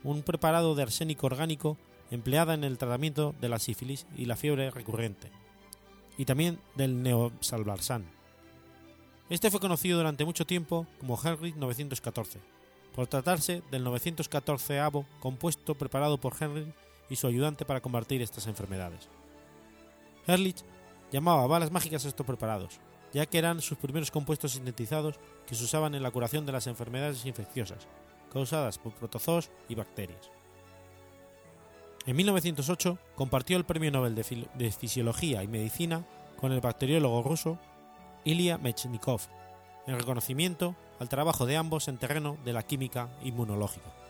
un 0.03 0.22
preparado 0.24 0.75
de 0.75 0.83
arsénico 0.83 1.27
orgánico 1.27 1.77
empleada 2.12 2.53
en 2.53 2.63
el 2.63 2.77
tratamiento 2.77 3.33
de 3.41 3.50
la 3.50 3.60
sífilis 3.60 4.05
y 4.15 4.25
la 4.25 4.36
fiebre 4.36 4.69
recurrente, 4.69 5.31
y 6.17 6.25
también 6.25 6.60
del 6.75 7.01
neosalvarsan, 7.01 8.05
este 9.29 9.50
fue 9.50 9.60
conocido 9.60 9.98
durante 9.98 10.25
mucho 10.25 10.45
tiempo 10.45 10.86
como 11.00 11.19
Henry 11.22 11.53
914, 11.53 12.39
por 12.93 13.07
tratarse 13.07 13.63
del 13.72 13.86
914avo 13.86 15.05
compuesto 15.19 15.75
preparado 15.75 16.19
por 16.19 16.36
Henry 16.39 16.72
y 17.10 17.15
su 17.15 17.27
ayudante 17.27 17.65
para 17.65 17.81
combatir 17.81 18.22
estas 18.22 18.48
enfermedades. 18.48 19.10
Ehrlich 20.27 20.63
llamaba 21.12 21.48
balas 21.48 21.72
mágicas 21.72 22.05
a 22.05 22.10
estos 22.10 22.27
preparados, 22.27 22.79
ya 23.13 23.25
que 23.27 23.38
eran 23.38 23.62
sus 23.62 23.77
primeros 23.77 24.12
compuestos 24.12 24.53
sintetizados 24.53 25.20
que 25.48 25.55
se 25.55 25.63
usaban 25.63 25.96
en 25.96 26.03
la 26.03 26.12
curación 26.12 26.46
de 26.46 26.51
las 26.51 26.67
enfermedades 26.67 27.25
infecciosas, 27.25 27.88
causadas 28.32 28.79
por 28.79 28.93
protozoos 28.93 29.51
y 29.70 29.75
bacterias. 29.75 30.32
En 32.05 32.17
1908 32.17 32.98
compartió 33.15 33.55
el 33.55 33.63
Premio 33.63 33.91
Nobel 33.91 34.15
de, 34.15 34.72
Fisiología 34.72 35.43
y 35.43 35.48
Medicina 35.48 36.03
con 36.39 36.51
el 36.51 36.60
bacteriólogo 36.60 37.24
ruso 37.24 37.58
Ilya 38.25 38.58
Mechnikov, 38.58 39.22
en 39.88 39.98
reconocimiento 39.98 40.75
al 41.00 41.08
trabajo 41.08 41.46
de 41.46 41.55
ambos 41.55 41.88
en 41.88 41.98
terreno 41.98 42.38
de 42.43 42.53
la 42.53 42.63
química 42.63 43.10
inmunológica. 43.24 44.02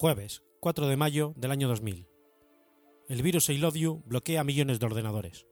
Jueves, 0.00 0.44
4 0.60 0.86
de 0.86 0.96
mayo 0.96 1.34
del 1.36 1.50
año 1.50 1.68
2000 1.68 2.06
el 3.08 3.22
virus 3.22 3.48
I 3.48 3.56
Love 3.56 3.74
You 3.74 4.02
bloquea 4.04 4.44
millones 4.44 4.78
de 4.78 4.86
ordenadores. 4.86 5.46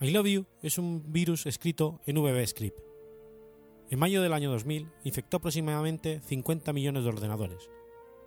I 0.00 0.10
Love 0.12 0.26
You 0.26 0.46
es 0.62 0.78
un 0.78 1.12
virus 1.12 1.46
escrito 1.46 2.00
en 2.06 2.16
VB-Script. 2.16 2.78
En 3.90 3.98
mayo 3.98 4.22
del 4.22 4.32
año 4.32 4.52
2000 4.52 4.88
infectó 5.02 5.38
aproximadamente 5.38 6.20
50 6.20 6.72
millones 6.72 7.02
de 7.02 7.08
ordenadores, 7.08 7.68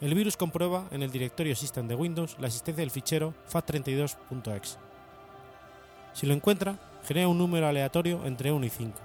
El 0.02 0.14
virus 0.14 0.36
comprueba 0.36 0.90
en 0.92 1.04
el 1.04 1.12
directorio 1.12 1.56
System 1.56 1.88
de 1.88 1.96
Windows 1.96 2.36
la 2.40 2.48
existencia 2.48 2.82
del 2.82 2.92
fichero 2.92 3.34
FAT32.exe. 3.50 4.78
Si 6.14 6.28
lo 6.28 6.34
encuentra, 6.34 6.78
genera 7.06 7.28
un 7.28 7.38
número 7.38 7.68
aleatorio 7.68 8.26
entre 8.26 8.52
1 8.52 8.66
y 8.66 8.70
5, 8.70 8.98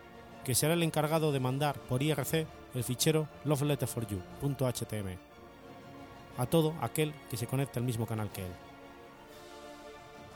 que 0.44 0.56
será 0.56 0.74
el 0.74 0.84
encargado 0.84 1.32
de 1.32 1.40
mandar 1.40 1.80
por 1.80 2.02
IRC 2.02 2.48
el 2.74 2.84
fichero 2.84 3.28
loveletterforyou.html 3.46 5.32
a 6.38 6.46
todo 6.46 6.74
aquel 6.82 7.14
que 7.30 7.38
se 7.38 7.46
conecte 7.46 7.78
al 7.78 7.86
mismo 7.86 8.08
canal 8.08 8.32
que 8.32 8.42
él. 8.42 8.52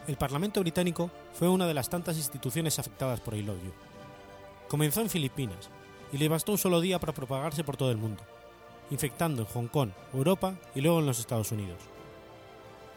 El 0.07 0.17
Parlamento 0.17 0.59
británico 0.59 1.09
fue 1.33 1.49
una 1.49 1.65
de 1.65 1.73
las 1.73 1.89
tantas 1.89 2.17
instituciones 2.17 2.77
afectadas 2.77 3.21
por 3.21 3.33
I 3.33 3.41
Love. 3.41 3.73
Comenzó 4.67 5.01
en 5.01 5.09
Filipinas 5.09 5.69
y 6.11 6.17
le 6.17 6.29
bastó 6.29 6.51
un 6.51 6.57
solo 6.59 6.79
día 6.81 6.99
para 6.99 7.13
propagarse 7.13 7.63
por 7.63 7.77
todo 7.77 7.89
el 7.89 7.97
mundo, 7.97 8.21
infectando 8.91 9.41
en 9.41 9.47
Hong 9.47 9.67
Kong, 9.67 9.89
Europa 10.13 10.55
y 10.75 10.81
luego 10.81 10.99
en 10.99 11.07
los 11.07 11.19
Estados 11.19 11.51
Unidos. 11.51 11.79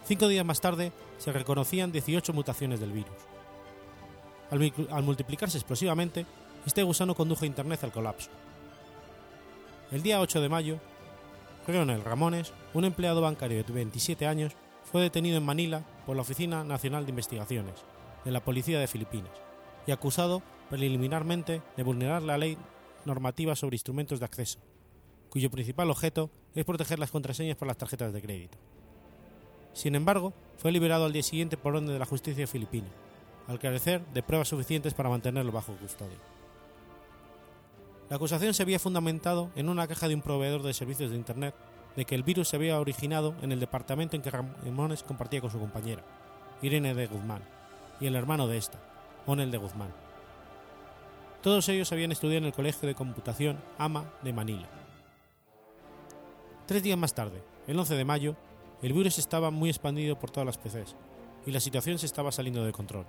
Cinco 0.04 0.28
días 0.28 0.44
más 0.44 0.60
tarde 0.60 0.92
se 1.16 1.32
reconocían 1.32 1.92
18 1.92 2.32
mutaciones 2.34 2.80
del 2.80 2.92
virus, 2.92 3.16
al, 4.50 5.02
multiplicarse 5.02 5.58
explosivamente, 5.58 6.26
este 6.66 6.82
gusano 6.82 7.14
condujo 7.14 7.44
a 7.44 7.46
Internet 7.46 7.84
al 7.84 7.92
colapso. 7.92 8.30
El 9.90 10.02
día 10.02 10.20
8 10.20 10.40
de 10.40 10.48
mayo, 10.48 10.78
Leonel 11.66 12.04
Ramones, 12.04 12.52
un 12.72 12.84
empleado 12.84 13.20
bancario 13.20 13.62
de 13.62 13.72
27 13.72 14.26
años, 14.26 14.54
fue 14.84 15.02
detenido 15.02 15.36
en 15.36 15.44
Manila 15.44 15.84
por 16.06 16.16
la 16.16 16.22
Oficina 16.22 16.64
Nacional 16.64 17.04
de 17.04 17.10
Investigaciones 17.10 17.74
de 18.24 18.30
la 18.30 18.42
Policía 18.42 18.80
de 18.80 18.86
Filipinas 18.86 19.32
y 19.86 19.92
acusado 19.92 20.42
preliminarmente 20.70 21.62
de 21.76 21.82
vulnerar 21.82 22.22
la 22.22 22.38
ley 22.38 22.56
normativa 23.04 23.54
sobre 23.56 23.76
instrumentos 23.76 24.18
de 24.18 24.24
acceso, 24.24 24.58
cuyo 25.30 25.50
principal 25.50 25.90
objeto 25.90 26.30
es 26.54 26.64
proteger 26.64 26.98
las 26.98 27.10
contraseñas 27.10 27.56
por 27.56 27.68
las 27.68 27.76
tarjetas 27.76 28.12
de 28.12 28.22
crédito. 28.22 28.58
Sin 29.72 29.94
embargo, 29.94 30.32
fue 30.56 30.72
liberado 30.72 31.04
al 31.04 31.12
día 31.12 31.22
siguiente 31.22 31.56
por 31.56 31.74
orden 31.74 31.86
de 31.86 31.98
la 31.98 32.06
justicia 32.06 32.46
filipina, 32.46 32.88
al 33.48 33.58
carecer 33.58 34.04
de 34.12 34.22
pruebas 34.22 34.48
suficientes 34.48 34.94
para 34.94 35.08
mantenerlo 35.08 35.50
bajo 35.50 35.72
custodia. 35.72 36.18
La 38.10 38.16
acusación 38.16 38.54
se 38.54 38.62
había 38.62 38.78
fundamentado 38.78 39.50
en 39.56 39.68
una 39.68 39.86
queja 39.86 40.08
de 40.08 40.14
un 40.14 40.22
proveedor 40.22 40.62
de 40.62 40.72
servicios 40.72 41.10
de 41.10 41.16
Internet 41.16 41.54
de 41.96 42.04
que 42.04 42.14
el 42.14 42.22
virus 42.22 42.48
se 42.48 42.56
había 42.56 42.78
originado 42.78 43.34
en 43.42 43.52
el 43.52 43.60
departamento 43.60 44.16
en 44.16 44.22
que 44.22 44.30
Ramones 44.30 45.02
compartía 45.02 45.40
con 45.40 45.50
su 45.50 45.58
compañera, 45.58 46.04
Irene 46.62 46.94
de 46.94 47.06
Guzmán, 47.06 47.42
y 48.00 48.06
el 48.06 48.14
hermano 48.14 48.46
de 48.46 48.58
esta, 48.58 48.78
Onel 49.26 49.50
de 49.50 49.58
Guzmán. 49.58 49.92
Todos 51.42 51.68
ellos 51.68 51.90
habían 51.92 52.12
estudiado 52.12 52.38
en 52.38 52.44
el 52.44 52.52
Colegio 52.52 52.86
de 52.86 52.94
Computación 52.94 53.58
AMA 53.78 54.12
de 54.22 54.32
Manila. 54.32 54.68
Tres 56.66 56.82
días 56.82 56.98
más 56.98 57.14
tarde, 57.14 57.42
el 57.66 57.78
11 57.78 57.94
de 57.94 58.04
mayo, 58.04 58.36
el 58.82 58.92
virus 58.92 59.18
estaba 59.18 59.50
muy 59.50 59.70
expandido 59.70 60.18
por 60.18 60.30
todas 60.30 60.46
las 60.46 60.58
PCs 60.58 60.96
y 61.46 61.50
la 61.50 61.60
situación 61.60 61.98
se 61.98 62.06
estaba 62.06 62.32
saliendo 62.32 62.64
de 62.64 62.72
control. 62.72 63.06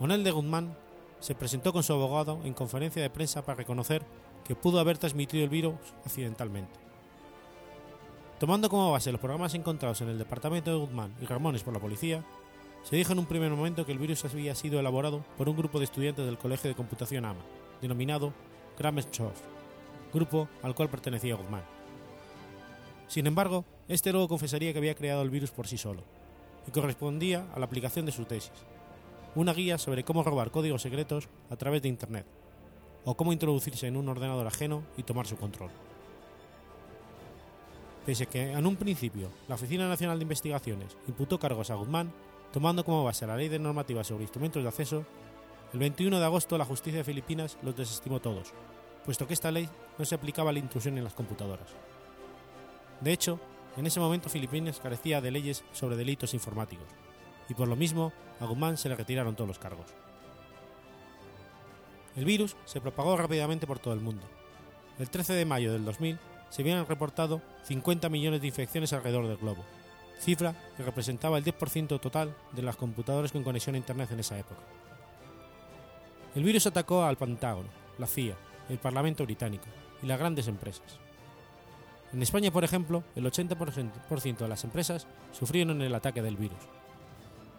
Onel 0.00 0.22
de 0.22 0.30
Guzmán 0.30 0.76
se 1.18 1.34
presentó 1.34 1.72
con 1.72 1.82
su 1.82 1.92
abogado 1.92 2.40
en 2.44 2.54
conferencia 2.54 3.02
de 3.02 3.10
prensa 3.10 3.44
para 3.44 3.56
reconocer 3.56 4.02
que 4.44 4.54
pudo 4.54 4.78
haber 4.78 4.96
transmitido 4.96 5.42
el 5.42 5.50
virus 5.50 5.74
accidentalmente. 6.04 6.78
Tomando 8.38 8.70
como 8.70 8.92
base 8.92 9.10
los 9.10 9.20
programas 9.20 9.54
encontrados 9.54 10.00
en 10.00 10.10
el 10.10 10.18
departamento 10.18 10.70
de 10.70 10.76
Guzmán 10.76 11.16
y 11.20 11.26
Ramones 11.26 11.64
por 11.64 11.74
la 11.74 11.80
policía, 11.80 12.24
se 12.84 12.94
dijo 12.94 13.12
en 13.12 13.18
un 13.18 13.26
primer 13.26 13.50
momento 13.50 13.84
que 13.84 13.90
el 13.90 13.98
virus 13.98 14.24
había 14.24 14.54
sido 14.54 14.78
elaborado 14.78 15.24
por 15.36 15.48
un 15.48 15.56
grupo 15.56 15.80
de 15.80 15.86
estudiantes 15.86 16.24
del 16.24 16.38
Colegio 16.38 16.70
de 16.70 16.76
Computación 16.76 17.24
AMA, 17.24 17.40
denominado 17.82 18.32
Gramschov, 18.78 19.32
grupo 20.14 20.48
al 20.62 20.76
cual 20.76 20.88
pertenecía 20.88 21.34
Guzmán. 21.34 21.64
Sin 23.08 23.26
embargo, 23.26 23.64
este 23.88 24.12
luego 24.12 24.28
confesaría 24.28 24.72
que 24.72 24.78
había 24.78 24.94
creado 24.94 25.22
el 25.22 25.30
virus 25.30 25.50
por 25.50 25.66
sí 25.66 25.76
solo, 25.76 26.04
y 26.68 26.70
correspondía 26.70 27.46
a 27.52 27.58
la 27.58 27.66
aplicación 27.66 28.06
de 28.06 28.12
su 28.12 28.24
tesis, 28.24 28.52
una 29.38 29.54
guía 29.54 29.78
sobre 29.78 30.02
cómo 30.02 30.24
robar 30.24 30.50
códigos 30.50 30.82
secretos 30.82 31.28
a 31.48 31.54
través 31.54 31.80
de 31.80 31.88
Internet, 31.88 32.26
o 33.04 33.16
cómo 33.16 33.32
introducirse 33.32 33.86
en 33.86 33.96
un 33.96 34.08
ordenador 34.08 34.44
ajeno 34.44 34.82
y 34.96 35.04
tomar 35.04 35.28
su 35.28 35.36
control. 35.36 35.70
pese 38.04 38.24
a 38.24 38.26
que 38.26 38.50
en 38.50 38.66
un 38.66 38.74
principio 38.74 39.30
la 39.46 39.54
Oficina 39.54 39.86
Nacional 39.86 40.18
de 40.18 40.24
Investigaciones 40.24 40.96
imputó 41.06 41.38
cargos 41.38 41.70
a 41.70 41.76
Guzmán, 41.76 42.12
tomando 42.52 42.84
como 42.84 43.04
base 43.04 43.28
la 43.28 43.36
Ley 43.36 43.48
de 43.48 43.60
Normativa 43.60 44.02
sobre 44.02 44.24
Instrumentos 44.24 44.62
de 44.62 44.68
Acceso, 44.68 45.04
el 45.72 45.78
21 45.78 46.18
de 46.18 46.24
agosto 46.24 46.58
la 46.58 46.64
justicia 46.64 46.98
de 46.98 47.04
Filipinas 47.04 47.58
los 47.62 47.76
desestimó 47.76 48.20
todos, 48.20 48.52
puesto 49.04 49.28
que 49.28 49.34
esta 49.34 49.52
ley 49.52 49.68
no 49.98 50.04
se 50.04 50.16
aplicaba 50.16 50.50
a 50.50 50.52
la 50.52 50.58
intrusión 50.58 50.98
en 50.98 51.04
las 51.04 51.14
computadoras. 51.14 51.68
De 53.00 53.12
hecho, 53.12 53.38
en 53.76 53.86
ese 53.86 54.00
momento 54.00 54.30
Filipinas 54.30 54.80
carecía 54.80 55.20
de 55.20 55.30
leyes 55.30 55.62
sobre 55.72 55.96
delitos 55.96 56.34
informáticos, 56.34 56.88
y 57.48 57.54
por 57.54 57.68
lo 57.68 57.76
mismo 57.76 58.12
a 58.40 58.46
Guzmán 58.46 58.76
se 58.76 58.88
le 58.88 58.96
retiraron 58.96 59.34
todos 59.34 59.48
los 59.48 59.58
cargos. 59.58 59.86
El 62.16 62.24
virus 62.24 62.56
se 62.64 62.80
propagó 62.80 63.16
rápidamente 63.16 63.66
por 63.66 63.78
todo 63.78 63.94
el 63.94 64.00
mundo. 64.00 64.26
El 64.98 65.08
13 65.08 65.34
de 65.34 65.44
mayo 65.44 65.72
del 65.72 65.84
2000 65.84 66.18
se 66.50 66.62
habían 66.62 66.86
reportado 66.86 67.40
50 67.64 68.08
millones 68.08 68.40
de 68.40 68.48
infecciones 68.48 68.92
alrededor 68.92 69.28
del 69.28 69.36
globo, 69.36 69.64
cifra 70.18 70.54
que 70.76 70.82
representaba 70.82 71.38
el 71.38 71.44
10% 71.44 72.00
total 72.00 72.34
de 72.52 72.62
las 72.62 72.76
computadoras 72.76 73.32
con 73.32 73.44
conexión 73.44 73.74
a 73.74 73.78
Internet 73.78 74.10
en 74.10 74.20
esa 74.20 74.38
época. 74.38 74.60
El 76.34 76.42
virus 76.42 76.66
atacó 76.66 77.04
al 77.04 77.16
Pentágono, 77.16 77.68
la 77.98 78.06
CIA, 78.06 78.36
el 78.68 78.78
Parlamento 78.78 79.24
británico 79.24 79.66
y 80.02 80.06
las 80.06 80.18
grandes 80.18 80.48
empresas. 80.48 80.98
En 82.12 82.22
España, 82.22 82.50
por 82.50 82.64
ejemplo, 82.64 83.04
el 83.14 83.24
80% 83.26 84.38
de 84.38 84.48
las 84.48 84.64
empresas 84.64 85.06
sufrieron 85.32 85.82
el 85.82 85.94
ataque 85.94 86.22
del 86.22 86.36
virus. 86.36 86.58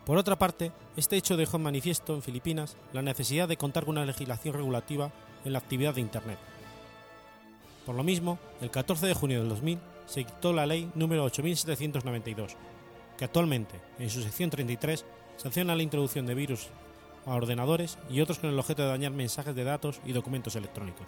Por 0.10 0.18
otra 0.18 0.40
parte, 0.40 0.72
este 0.98 1.18
hecho 1.18 1.38
dejó 1.38 1.58
en 1.58 1.64
manifiesto 1.64 2.16
en 2.16 2.24
Filipinas 2.24 2.76
la 2.94 3.04
necesidad 3.04 3.48
de 3.48 3.58
contar 3.58 3.86
con 3.86 3.96
una 3.96 4.08
legislación 4.08 4.56
regulativa 4.56 5.12
en 5.46 5.54
la 5.54 5.60
actividad 5.60 5.94
de 5.94 6.02
Internet. 6.02 6.40
Por 7.86 7.94
lo 7.94 8.02
mismo, 8.02 8.40
el 8.60 8.72
14 8.72 9.06
de 9.06 9.14
junio 9.14 9.38
del 9.38 9.50
2000 9.50 9.78
se 10.08 10.22
dictó 10.22 10.52
la 10.52 10.66
Ley 10.66 10.90
número 10.96 11.26
8792, 11.26 12.56
que 13.20 13.26
actualmente, 13.26 13.80
en 14.00 14.10
su 14.10 14.24
sección 14.24 14.50
33, 14.50 15.06
sanciona 15.38 15.76
la 15.76 15.84
introducción 15.84 16.26
de 16.26 16.34
virus 16.34 16.70
a 17.28 17.36
ordenadores 17.36 18.00
y 18.10 18.22
otros 18.22 18.40
con 18.40 18.50
el 18.50 18.58
objeto 18.58 18.82
de 18.82 18.88
dañar 18.88 19.12
mensajes 19.12 19.54
de 19.54 19.64
datos 19.64 20.02
y 20.08 20.14
documentos 20.14 20.56
electrónicos. 20.56 21.06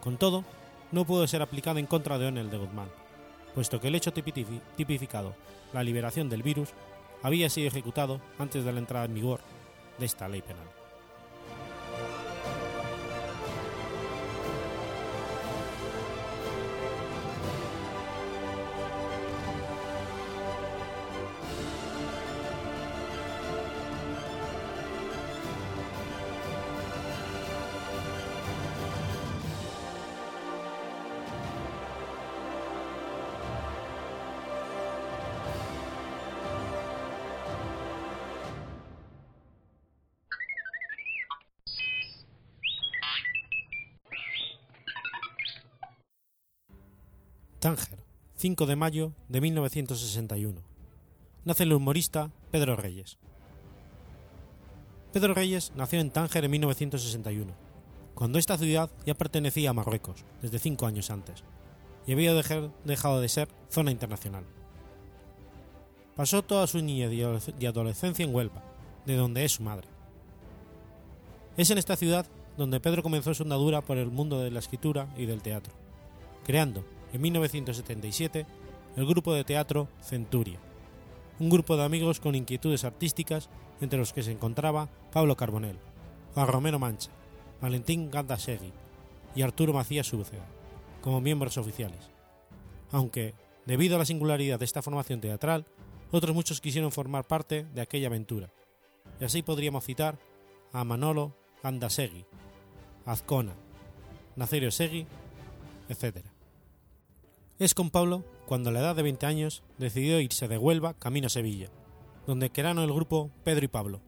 Con 0.00 0.16
todo, 0.16 0.42
no 0.90 1.04
pudo 1.04 1.28
ser 1.28 1.42
aplicada 1.42 1.78
en 1.78 1.86
contra 1.86 2.18
de 2.18 2.26
Onel 2.26 2.50
de 2.50 2.58
Guzmán, 2.58 2.88
puesto 3.54 3.80
que 3.80 3.86
el 3.86 3.94
hecho 3.94 4.12
tipificado, 4.12 5.36
la 5.72 5.84
liberación 5.84 6.28
del 6.28 6.42
virus, 6.42 6.70
había 7.24 7.48
sido 7.48 7.68
ejecutado 7.68 8.20
antes 8.38 8.64
de 8.64 8.72
la 8.72 8.78
entrada 8.78 9.06
en 9.06 9.14
vigor 9.14 9.40
de 9.98 10.04
esta 10.04 10.28
ley 10.28 10.42
penal. 10.42 10.83
Tánger, 47.64 47.96
5 48.36 48.66
de 48.66 48.76
mayo 48.76 49.12
de 49.30 49.40
1961. 49.40 50.60
Nace 51.46 51.62
el 51.62 51.72
humorista 51.72 52.30
Pedro 52.50 52.76
Reyes. 52.76 53.16
Pedro 55.14 55.32
Reyes 55.32 55.72
nació 55.74 56.00
en 56.00 56.10
Tánger 56.10 56.44
en 56.44 56.50
1961, 56.50 57.54
cuando 58.14 58.38
esta 58.38 58.58
ciudad 58.58 58.90
ya 59.06 59.14
pertenecía 59.14 59.70
a 59.70 59.72
Marruecos 59.72 60.26
desde 60.42 60.58
cinco 60.58 60.84
años 60.84 61.08
antes, 61.08 61.42
y 62.06 62.12
había 62.12 62.34
dejado 62.34 63.20
de 63.22 63.28
ser 63.30 63.48
zona 63.70 63.90
internacional. 63.90 64.44
Pasó 66.16 66.42
toda 66.42 66.66
su 66.66 66.82
niñez 66.82 67.12
y 67.58 67.64
adolescencia 67.64 68.26
en 68.26 68.34
Huelva, 68.34 68.62
de 69.06 69.16
donde 69.16 69.42
es 69.42 69.52
su 69.52 69.62
madre. 69.62 69.88
Es 71.56 71.70
en 71.70 71.78
esta 71.78 71.96
ciudad 71.96 72.26
donde 72.58 72.80
Pedro 72.80 73.02
comenzó 73.02 73.32
su 73.32 73.44
andadura 73.44 73.80
por 73.80 73.96
el 73.96 74.10
mundo 74.10 74.38
de 74.40 74.50
la 74.50 74.58
escritura 74.58 75.08
y 75.16 75.24
del 75.24 75.40
teatro, 75.40 75.72
creando, 76.44 76.84
en 77.14 77.20
1977 77.22 78.44
el 78.96 79.06
grupo 79.06 79.32
de 79.32 79.44
teatro 79.44 79.88
Centuria, 80.02 80.58
un 81.38 81.48
grupo 81.48 81.76
de 81.76 81.84
amigos 81.84 82.18
con 82.18 82.34
inquietudes 82.34 82.84
artísticas 82.84 83.48
entre 83.80 84.00
los 84.00 84.12
que 84.12 84.24
se 84.24 84.32
encontraba 84.32 84.88
Pablo 85.12 85.36
Carbonell, 85.36 85.78
Juan 86.34 86.48
Romero 86.48 86.80
Mancha, 86.80 87.10
Valentín 87.60 88.10
Gandasegui 88.10 88.72
y 89.36 89.42
Arturo 89.42 89.72
Macías 89.72 90.08
Súceda, 90.08 90.44
como 91.02 91.20
miembros 91.20 91.56
oficiales. 91.56 92.10
Aunque, 92.90 93.34
debido 93.64 93.94
a 93.94 94.00
la 94.00 94.04
singularidad 94.04 94.58
de 94.58 94.64
esta 94.64 94.82
formación 94.82 95.20
teatral, 95.20 95.66
otros 96.10 96.34
muchos 96.34 96.60
quisieron 96.60 96.90
formar 96.90 97.26
parte 97.26 97.64
de 97.74 97.80
aquella 97.80 98.08
aventura, 98.08 98.50
y 99.20 99.24
así 99.24 99.42
podríamos 99.42 99.84
citar 99.84 100.18
a 100.72 100.82
Manolo 100.82 101.36
Gandasegui, 101.62 102.24
Azcona, 103.06 103.54
Nacerio 104.34 104.72
Segui, 104.72 105.06
etc. 105.88 106.33
Es 107.60 107.72
con 107.72 107.90
Pablo 107.90 108.24
cuando 108.46 108.70
a 108.70 108.72
la 108.72 108.80
edad 108.80 108.96
de 108.96 109.04
20 109.04 109.26
años 109.26 109.62
decidió 109.78 110.18
irse 110.18 110.48
de 110.48 110.58
Huelva 110.58 110.94
camino 110.94 111.28
a 111.28 111.30
Sevilla, 111.30 111.68
donde 112.26 112.50
crearon 112.50 112.82
el 112.82 112.92
grupo 112.92 113.30
Pedro 113.44 113.64
y 113.64 113.68
Pablo, 113.68 114.00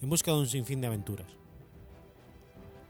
en 0.00 0.08
busca 0.08 0.30
de 0.30 0.38
un 0.38 0.46
sinfín 0.46 0.80
de 0.80 0.86
aventuras. 0.86 1.26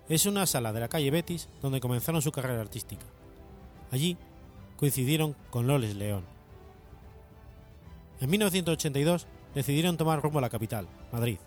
Es 0.09 0.27
una 0.27 0.47
sala 0.47 0.73
de 0.73 0.79
la 0.79 0.89
calle 0.89 1.11
Betis 1.11 1.49
donde 1.61 1.81
comenzaron 1.81 2.23
su 2.23 2.31
carrera 2.31 2.61
artística. 2.61 3.05
Allí 3.91 4.17
coincidieron 4.77 5.35
con 5.51 5.67
Loles 5.67 5.97
León. 5.97 6.25
En 8.21 8.31
1982 8.31 9.27
decidieron 9.53 9.97
tomar 9.97 10.23
rumbo 10.23 10.39
a 10.39 10.43
la 10.43 10.51
capital, 10.51 10.87
Madrid. 11.11 11.39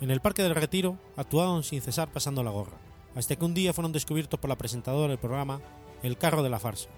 En 0.00 0.10
el 0.10 0.20
Parque 0.20 0.42
del 0.42 0.54
Retiro 0.54 0.96
actuaron 1.16 1.62
sin 1.62 1.82
cesar 1.82 2.10
pasando 2.10 2.42
la 2.42 2.52
gorra, 2.52 2.78
hasta 3.14 3.36
que 3.36 3.44
un 3.44 3.52
día 3.52 3.74
fueron 3.74 3.92
descubiertos 3.92 4.40
por 4.40 4.48
la 4.48 4.56
presentadora 4.56 5.08
del 5.08 5.18
programa 5.18 5.60
el 6.02 6.18
carro 6.18 6.42
de 6.42 6.50
la 6.50 6.58
farsa, 6.58 6.88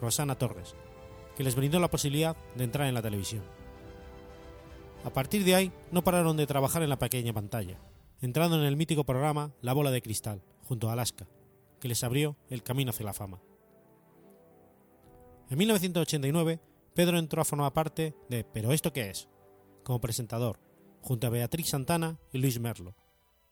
Rosana 0.00 0.36
Torres, 0.36 0.74
que 1.36 1.44
les 1.44 1.54
brindó 1.54 1.80
la 1.80 1.90
posibilidad 1.90 2.36
de 2.56 2.64
entrar 2.64 2.88
en 2.88 2.94
la 2.94 3.02
televisión. 3.02 3.42
A 5.04 5.10
partir 5.10 5.44
de 5.44 5.54
ahí 5.54 5.72
no 5.90 6.04
pararon 6.04 6.36
de 6.36 6.46
trabajar 6.46 6.82
en 6.82 6.90
la 6.90 6.98
pequeña 6.98 7.32
pantalla, 7.32 7.78
entrando 8.20 8.56
en 8.56 8.64
el 8.64 8.76
mítico 8.76 9.04
programa 9.04 9.52
La 9.62 9.72
Bola 9.72 9.90
de 9.90 10.02
Cristal, 10.02 10.42
junto 10.64 10.88
a 10.88 10.92
Alaska, 10.92 11.26
que 11.80 11.88
les 11.88 12.04
abrió 12.04 12.36
el 12.50 12.62
camino 12.62 12.90
hacia 12.90 13.06
la 13.06 13.14
fama. 13.14 13.40
En 15.48 15.58
1989, 15.58 16.60
Pedro 16.94 17.18
entró 17.18 17.40
a 17.40 17.44
formar 17.44 17.72
parte 17.72 18.14
de 18.28 18.44
¿Pero 18.44 18.72
esto 18.72 18.92
qué 18.92 19.10
es? 19.10 19.28
como 19.82 20.00
presentador, 20.00 20.60
junto 21.00 21.26
a 21.26 21.30
Beatriz 21.30 21.70
Santana 21.70 22.18
y 22.32 22.38
Luis 22.38 22.60
Merlo, 22.60 22.94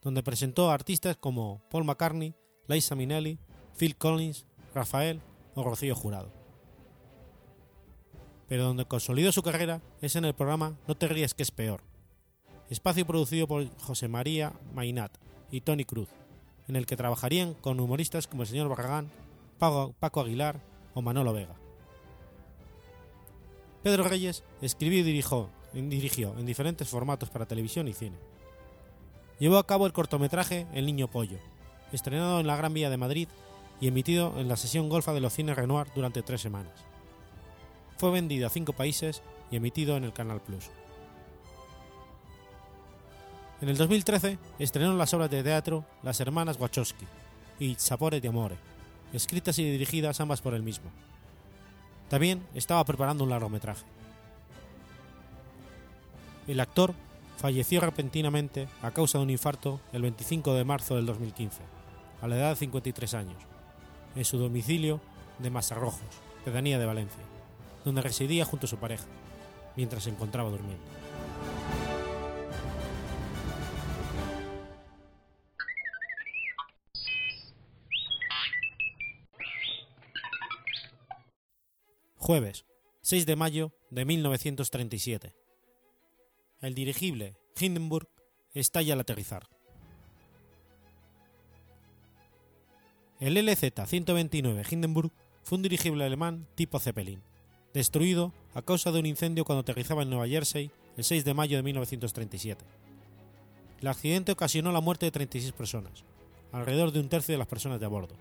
donde 0.02 0.22
presentó 0.22 0.70
a 0.70 0.74
artistas 0.74 1.16
como 1.16 1.62
Paul 1.70 1.84
McCartney, 1.84 2.34
Liza 2.66 2.94
Minnelli, 2.94 3.38
Phil 3.76 3.96
Collins 3.96 4.46
Rafael 4.74 5.20
o 5.54 5.62
Rocío 5.62 5.94
Jurado. 5.94 6.30
Pero 8.48 8.64
donde 8.64 8.86
consolidó 8.86 9.32
su 9.32 9.42
carrera 9.42 9.80
es 10.00 10.16
en 10.16 10.24
el 10.24 10.34
programa 10.34 10.76
No 10.86 10.96
te 10.96 11.08
ríes 11.08 11.34
que 11.34 11.42
es 11.42 11.50
peor, 11.50 11.82
espacio 12.70 13.06
producido 13.06 13.46
por 13.46 13.68
José 13.78 14.08
María 14.08 14.52
Mainat 14.74 15.12
y 15.50 15.60
Tony 15.60 15.84
Cruz, 15.84 16.08
en 16.66 16.76
el 16.76 16.86
que 16.86 16.96
trabajarían 16.96 17.54
con 17.54 17.80
humoristas 17.80 18.26
como 18.26 18.42
el 18.42 18.48
señor 18.48 18.68
Barragán, 18.68 19.10
Paco 19.58 20.20
Aguilar 20.20 20.60
o 20.94 21.02
Manolo 21.02 21.32
Vega. 21.32 21.56
Pedro 23.82 24.04
Reyes 24.04 24.44
escribió 24.60 25.00
y 25.00 25.02
dirigió, 25.02 25.50
dirigió 25.72 26.38
en 26.38 26.46
diferentes 26.46 26.88
formatos 26.88 27.30
para 27.30 27.46
televisión 27.46 27.88
y 27.88 27.92
cine. 27.92 28.16
Llevó 29.38 29.58
a 29.58 29.66
cabo 29.66 29.86
el 29.86 29.92
cortometraje 29.92 30.66
El 30.74 30.86
Niño 30.86 31.08
Pollo, 31.08 31.38
estrenado 31.92 32.40
en 32.40 32.46
la 32.46 32.56
Gran 32.56 32.74
Vía 32.74 32.90
de 32.90 32.96
Madrid 32.96 33.28
y 33.80 33.88
emitido 33.88 34.34
en 34.38 34.48
la 34.48 34.56
sesión 34.56 34.88
golfa 34.88 35.12
de 35.12 35.20
los 35.20 35.32
cines 35.32 35.56
Renoir 35.56 35.88
durante 35.94 36.22
tres 36.22 36.40
semanas. 36.40 36.72
Fue 37.96 38.10
vendido 38.10 38.46
a 38.46 38.50
cinco 38.50 38.72
países 38.72 39.22
y 39.50 39.56
emitido 39.56 39.96
en 39.96 40.04
el 40.04 40.12
Canal 40.12 40.40
Plus. 40.40 40.70
En 43.60 43.68
el 43.68 43.76
2013 43.76 44.38
estrenaron 44.58 44.98
las 44.98 45.12
obras 45.14 45.30
de 45.30 45.42
teatro 45.42 45.84
Las 46.02 46.20
Hermanas 46.20 46.58
Wachowski 46.60 47.06
y 47.58 47.74
Sapore 47.74 48.20
de 48.20 48.28
Amore, 48.28 48.56
escritas 49.12 49.58
y 49.58 49.68
dirigidas 49.68 50.20
ambas 50.20 50.40
por 50.40 50.54
él 50.54 50.62
mismo. 50.62 50.90
También 52.08 52.46
estaba 52.54 52.84
preparando 52.84 53.24
un 53.24 53.30
largometraje. 53.30 53.84
El 56.46 56.60
actor 56.60 56.94
falleció 57.36 57.80
repentinamente 57.80 58.68
a 58.80 58.90
causa 58.92 59.18
de 59.18 59.24
un 59.24 59.30
infarto 59.30 59.80
el 59.92 60.02
25 60.02 60.54
de 60.54 60.64
marzo 60.64 60.96
del 60.96 61.06
2015, 61.06 61.60
a 62.22 62.28
la 62.28 62.36
edad 62.36 62.50
de 62.50 62.56
53 62.56 63.14
años 63.14 63.57
en 64.14 64.24
su 64.24 64.38
domicilio 64.38 65.00
de 65.38 65.50
Masarrojos, 65.50 66.00
pedanía 66.44 66.78
de 66.78 66.86
Valencia, 66.86 67.22
donde 67.84 68.02
residía 68.02 68.44
junto 68.44 68.66
a 68.66 68.68
su 68.68 68.76
pareja, 68.78 69.06
mientras 69.76 70.04
se 70.04 70.10
encontraba 70.10 70.50
durmiendo. 70.50 70.82
Jueves, 82.16 82.66
6 83.00 83.24
de 83.24 83.36
mayo 83.36 83.72
de 83.88 84.04
1937. 84.04 85.34
El 86.60 86.74
dirigible 86.74 87.38
Hindenburg 87.58 88.08
estalla 88.52 88.92
al 88.92 89.00
aterrizar. 89.00 89.48
El 93.20 93.36
LZ-129 93.36 94.72
Hindenburg 94.72 95.10
fue 95.42 95.56
un 95.56 95.62
dirigible 95.62 96.04
alemán 96.04 96.46
tipo 96.54 96.78
Zeppelin, 96.78 97.20
destruido 97.74 98.32
a 98.54 98.62
causa 98.62 98.92
de 98.92 99.00
un 99.00 99.06
incendio 99.06 99.44
cuando 99.44 99.62
aterrizaba 99.62 100.02
en 100.02 100.10
Nueva 100.10 100.28
Jersey 100.28 100.70
el 100.96 101.02
6 101.02 101.24
de 101.24 101.34
mayo 101.34 101.56
de 101.56 101.64
1937. 101.64 102.64
El 103.80 103.88
accidente 103.88 104.30
ocasionó 104.30 104.70
la 104.70 104.80
muerte 104.80 105.06
de 105.06 105.10
36 105.10 105.50
personas, 105.52 106.04
alrededor 106.52 106.92
de 106.92 107.00
un 107.00 107.08
tercio 107.08 107.32
de 107.32 107.38
las 107.38 107.48
personas 107.48 107.80
de 107.80 107.86
a 107.86 107.88
bordo. 107.88 108.14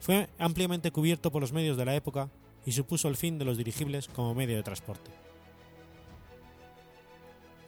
Fue 0.00 0.30
ampliamente 0.38 0.90
cubierto 0.90 1.30
por 1.30 1.42
los 1.42 1.52
medios 1.52 1.76
de 1.76 1.84
la 1.84 1.94
época 1.94 2.30
y 2.64 2.72
supuso 2.72 3.08
el 3.08 3.16
fin 3.16 3.38
de 3.38 3.44
los 3.44 3.58
dirigibles 3.58 4.08
como 4.08 4.34
medio 4.34 4.56
de 4.56 4.62
transporte. 4.62 5.10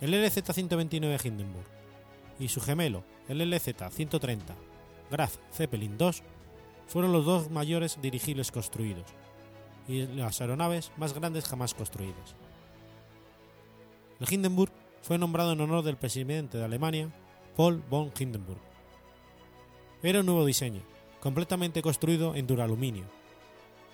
El 0.01 0.15
LZ-129 0.15 1.23
Hindenburg 1.23 1.67
y 2.41 2.49
su 2.49 2.63
gemelo, 2.63 3.05
el 3.29 3.43
LZ-130 3.43 4.55
Graf 5.11 5.37
Zeppelin 5.53 5.97
II, 5.99 6.11
fueron 6.87 7.13
los 7.13 7.25
dos 7.25 7.51
mayores 7.51 7.99
dirigibles 8.01 8.51
construidos 8.53 9.07
y 9.89 10.07
las 10.07 10.41
aeronaves 10.41 10.93
más 10.97 11.13
grandes 11.13 11.47
jamás 11.47 11.75
construidas. 11.75 12.35
El 14.19 14.33
Hindenburg 14.33 14.73
fue 15.03 15.19
nombrado 15.19 15.53
en 15.53 15.61
honor 15.61 15.85
del 15.85 15.97
presidente 15.97 16.59
de 16.59 16.65
Alemania, 16.65 17.11
Paul 17.57 17.83
von 17.89 18.13
Hindenburg. 18.19 18.61
Era 20.03 20.21
un 20.21 20.27
nuevo 20.27 20.45
diseño, 20.45 20.83
completamente 21.21 21.83
construido 21.83 22.35
en 22.35 22.47
duraluminio, 22.47 23.05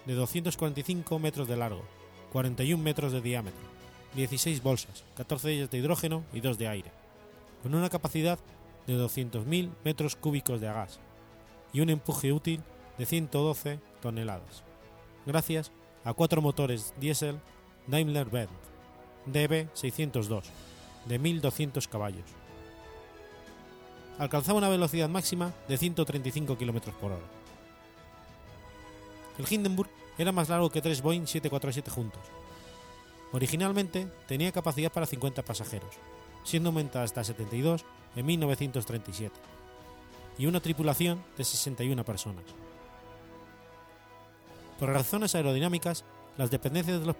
de 0.07 0.15
245 0.15 1.19
metros 1.19 1.49
de 1.49 1.57
largo, 1.57 1.83
41 2.33 2.83
metros 2.83 3.13
de 3.13 3.21
diámetro, 3.21 3.61
16 4.15 4.63
bolsas, 4.63 5.05
14 5.17 5.49
de 5.49 5.55
ellas 5.55 5.71
de 5.71 5.79
hidrógeno 5.79 6.25
y 6.33 6.41
2 6.41 6.59
de 6.59 6.69
aire, 6.69 6.91
con 7.63 7.75
una 7.75 7.91
capacidad 7.91 8.39
de 8.87 8.97
200.000 8.97 9.71
metros 9.85 10.17
cúbicos 10.17 10.61
de 10.61 10.67
gas 10.67 11.01
y 11.73 11.81
un 11.81 11.91
empuje 11.91 12.33
útil 12.33 12.63
de 12.99 13.07
112 13.07 13.81
toneladas, 14.01 14.63
gracias 15.27 15.73
a 16.05 16.13
cuatro 16.13 16.43
motores 16.43 16.95
diésel 16.99 17.39
Daimler-Benz 17.87 18.51
DB602 19.27 20.43
de 21.07 21.21
1.200 21.21 21.89
caballos. 21.89 22.25
Alcanzaba 24.19 24.59
una 24.59 24.69
velocidad 24.69 25.09
máxima 25.09 25.53
de 25.69 25.77
135 25.77 26.57
km 26.57 26.93
por 26.93 27.13
hora. 27.13 27.23
El 29.39 29.51
Hindenburg 29.51 29.91
era 30.19 30.33
más 30.33 30.49
largo 30.49 30.71
que 30.71 30.83
tres 30.83 31.03
Boeing 31.03 31.27
747 31.27 31.91
juntos. 31.91 32.23
Originalmente 33.33 34.07
tenía 34.29 34.53
capacidad 34.53 34.93
para 34.93 35.07
50 35.07 35.43
pasajeros, 35.43 35.95
siendo 36.45 36.69
aumentada 36.69 37.05
hasta 37.05 37.25
72 37.25 37.85
en 38.17 38.27
1937, 38.27 39.35
y 40.39 40.47
una 40.47 40.61
tripulación 40.61 41.23
de 41.37 41.45
61 41.45 42.05
personas. 42.05 42.45
Por 44.79 44.91
razones 44.91 45.35
aerodinámicas, 45.35 46.05
las 46.37 46.51
dependencias 46.51 47.01
de 47.01 47.07
los, 47.07 47.17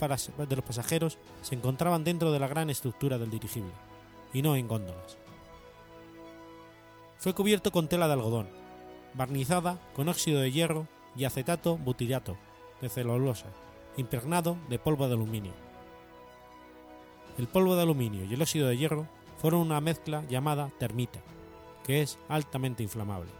de 0.49 0.57
los 0.57 0.65
pasajeros 0.65 1.19
se 1.43 1.55
encontraban 1.55 2.05
dentro 2.05 2.33
de 2.33 2.39
la 2.39 2.49
gran 2.49 2.71
estructura 2.71 3.19
del 3.19 3.31
dirigible, 3.31 3.73
y 4.33 4.43
no 4.43 4.57
en 4.57 4.67
góndolas. 4.67 5.17
Fue 7.19 7.35
cubierto 7.35 7.71
con 7.71 7.89
tela 7.89 8.09
de 8.09 8.15
algodón, 8.15 8.49
barnizada 9.15 9.79
con 9.95 10.09
óxido 10.09 10.41
de 10.41 10.51
hierro 10.51 10.89
y 11.17 11.25
acetato 11.25 11.77
butirato 11.77 12.37
de 12.81 12.89
celulosa, 12.89 13.47
impregnado 13.97 14.57
de 14.69 14.79
polvo 14.79 15.07
de 15.07 15.15
aluminio. 15.15 15.53
El 17.39 17.47
polvo 17.47 17.77
de 17.77 17.83
aluminio 17.83 18.25
y 18.25 18.35
el 18.35 18.43
óxido 18.43 18.67
de 18.67 18.77
hierro 18.77 19.07
fueron 19.43 19.61
una 19.61 19.81
mezcla 19.81 20.25
llamada 20.29 20.71
termita, 20.79 21.21
que 21.85 22.01
es 22.01 22.17
altamente 22.29 22.85
inflamable. 22.85 23.31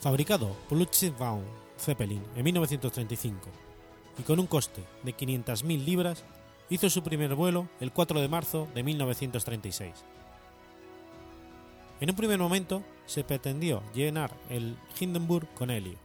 Fabricado 0.00 0.56
por 0.68 0.78
Luftwaffe 0.78 1.44
Zeppelin 1.78 2.22
en 2.34 2.44
1935 2.44 3.38
y 4.18 4.22
con 4.22 4.40
un 4.40 4.46
coste 4.46 4.82
de 5.02 5.14
500.000 5.14 5.84
libras, 5.84 6.24
hizo 6.70 6.88
su 6.88 7.02
primer 7.02 7.34
vuelo 7.34 7.68
el 7.80 7.92
4 7.92 8.20
de 8.20 8.28
marzo 8.28 8.68
de 8.74 8.82
1936. 8.82 9.92
En 12.00 12.10
un 12.10 12.16
primer 12.16 12.38
momento 12.38 12.82
se 13.04 13.24
pretendió 13.24 13.82
llenar 13.94 14.32
el 14.48 14.76
Hindenburg 14.98 15.46
con 15.54 15.70
helio, 15.70 15.98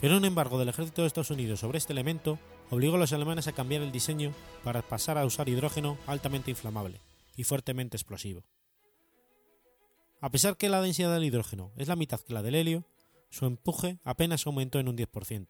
pero 0.00 0.18
un 0.18 0.24
embargo 0.26 0.58
del 0.58 0.68
ejército 0.68 1.02
de 1.02 1.08
Estados 1.08 1.30
Unidos 1.30 1.60
sobre 1.60 1.78
este 1.78 1.94
elemento 1.94 2.38
obligó 2.70 2.96
a 2.96 2.98
los 2.98 3.12
alemanes 3.14 3.48
a 3.48 3.52
cambiar 3.52 3.80
el 3.80 3.90
diseño 3.90 4.32
para 4.62 4.82
pasar 4.82 5.16
a 5.16 5.24
usar 5.24 5.48
hidrógeno 5.48 5.96
altamente 6.06 6.50
inflamable 6.50 7.00
y 7.38 7.44
fuertemente 7.44 7.96
explosivo. 7.96 8.42
A 10.20 10.28
pesar 10.30 10.56
que 10.56 10.68
la 10.68 10.82
densidad 10.82 11.14
del 11.14 11.24
hidrógeno 11.24 11.70
es 11.76 11.86
la 11.86 11.94
mitad 11.94 12.20
que 12.20 12.34
la 12.34 12.42
del 12.42 12.56
helio, 12.56 12.84
su 13.30 13.46
empuje 13.46 14.00
apenas 14.02 14.44
aumentó 14.44 14.80
en 14.80 14.88
un 14.88 14.96
10%. 14.96 15.46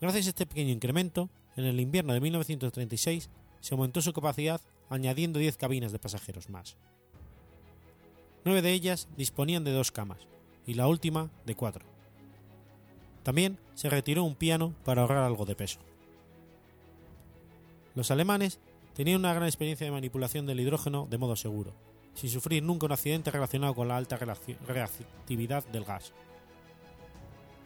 Gracias 0.00 0.26
a 0.26 0.28
este 0.28 0.46
pequeño 0.46 0.70
incremento, 0.72 1.28
en 1.56 1.64
el 1.64 1.80
invierno 1.80 2.12
de 2.12 2.20
1936 2.20 3.30
se 3.60 3.74
aumentó 3.74 4.00
su 4.00 4.12
capacidad 4.12 4.60
añadiendo 4.90 5.40
10 5.40 5.56
cabinas 5.56 5.90
de 5.90 5.98
pasajeros 5.98 6.48
más. 6.48 6.76
Nueve 8.44 8.62
de 8.62 8.72
ellas 8.72 9.08
disponían 9.16 9.64
de 9.64 9.72
dos 9.72 9.90
camas 9.90 10.20
y 10.68 10.74
la 10.74 10.86
última 10.86 11.32
de 11.46 11.56
cuatro. 11.56 11.84
También 13.24 13.58
se 13.74 13.90
retiró 13.90 14.22
un 14.22 14.36
piano 14.36 14.72
para 14.84 15.02
ahorrar 15.02 15.24
algo 15.24 15.46
de 15.46 15.56
peso. 15.56 15.80
Los 17.96 18.12
alemanes 18.12 18.60
tenían 18.94 19.20
una 19.20 19.34
gran 19.34 19.46
experiencia 19.46 19.84
de 19.84 19.92
manipulación 19.92 20.46
del 20.46 20.60
hidrógeno 20.60 21.06
de 21.10 21.18
modo 21.18 21.36
seguro, 21.36 21.72
sin 22.14 22.30
sufrir 22.30 22.62
nunca 22.62 22.86
un 22.86 22.92
accidente 22.92 23.30
relacionado 23.30 23.74
con 23.74 23.88
la 23.88 23.96
alta 23.96 24.18
reactividad 24.66 25.64
del 25.66 25.84
gas. 25.84 26.12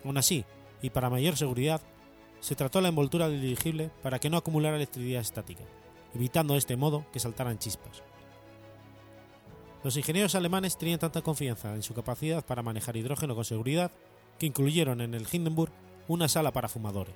Aún 0.04 0.16
así, 0.16 0.44
y 0.82 0.90
para 0.90 1.10
mayor 1.10 1.36
seguridad, 1.36 1.80
se 2.40 2.54
trató 2.54 2.80
la 2.80 2.88
envoltura 2.88 3.28
del 3.28 3.40
dirigible 3.40 3.90
para 4.02 4.18
que 4.18 4.30
no 4.30 4.36
acumulara 4.36 4.76
electricidad 4.76 5.20
estática, 5.20 5.64
evitando 6.14 6.54
de 6.54 6.58
este 6.58 6.76
modo 6.76 7.04
que 7.12 7.20
saltaran 7.20 7.58
chispas. 7.58 8.02
Los 9.84 9.96
ingenieros 9.96 10.34
alemanes 10.34 10.76
tenían 10.76 10.98
tanta 10.98 11.22
confianza 11.22 11.74
en 11.74 11.82
su 11.82 11.94
capacidad 11.94 12.44
para 12.44 12.62
manejar 12.62 12.96
hidrógeno 12.96 13.34
con 13.34 13.44
seguridad 13.44 13.92
que 14.38 14.46
incluyeron 14.46 15.00
en 15.00 15.14
el 15.14 15.26
Hindenburg 15.30 15.72
una 16.08 16.28
sala 16.28 16.52
para 16.52 16.68
fumadores. 16.68 17.14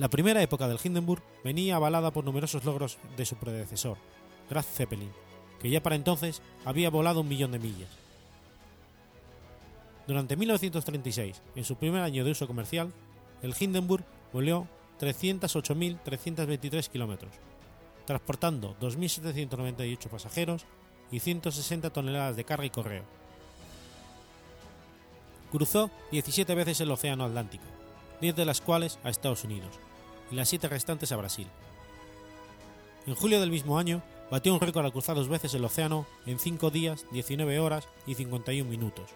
La 0.00 0.08
primera 0.08 0.40
época 0.40 0.66
del 0.66 0.78
Hindenburg 0.82 1.22
venía 1.44 1.76
avalada 1.76 2.10
por 2.10 2.24
numerosos 2.24 2.64
logros 2.64 2.96
de 3.18 3.26
su 3.26 3.36
predecesor, 3.36 3.98
Graf 4.48 4.64
Zeppelin, 4.64 5.12
que 5.60 5.68
ya 5.68 5.82
para 5.82 5.94
entonces 5.94 6.40
había 6.64 6.88
volado 6.88 7.20
un 7.20 7.28
millón 7.28 7.52
de 7.52 7.58
millas. 7.58 7.90
Durante 10.06 10.36
1936, 10.36 11.42
en 11.54 11.64
su 11.66 11.76
primer 11.76 12.00
año 12.00 12.24
de 12.24 12.30
uso 12.30 12.46
comercial, 12.46 12.94
el 13.42 13.54
Hindenburg 13.60 14.02
voló 14.32 14.66
308.323 15.00 16.88
kilómetros, 16.88 17.34
transportando 18.06 18.74
2.798 18.80 20.08
pasajeros 20.08 20.64
y 21.12 21.20
160 21.20 21.90
toneladas 21.90 22.36
de 22.36 22.44
carga 22.44 22.64
y 22.64 22.70
correo, 22.70 23.04
Cruzó 25.52 25.90
17 26.10 26.54
veces 26.54 26.80
el 26.80 26.90
Océano 26.90 27.24
Atlántico, 27.24 27.64
10 28.22 28.34
de 28.34 28.46
las 28.46 28.62
cuales 28.62 28.98
a 29.04 29.10
Estados 29.10 29.44
Unidos, 29.44 29.78
y 30.30 30.34
las 30.34 30.48
7 30.48 30.68
restantes 30.68 31.12
a 31.12 31.16
Brasil. 31.16 31.46
En 33.06 33.14
julio 33.14 33.40
del 33.40 33.50
mismo 33.50 33.78
año, 33.78 34.02
batió 34.30 34.54
un 34.54 34.60
récord 34.60 34.84
al 34.84 34.92
cruzar 34.92 35.16
dos 35.16 35.28
veces 35.28 35.54
el 35.54 35.64
océano 35.64 36.06
en 36.26 36.38
5 36.38 36.70
días, 36.70 37.06
19 37.12 37.58
horas 37.58 37.88
y 38.06 38.14
51 38.14 38.68
minutos, 38.68 39.10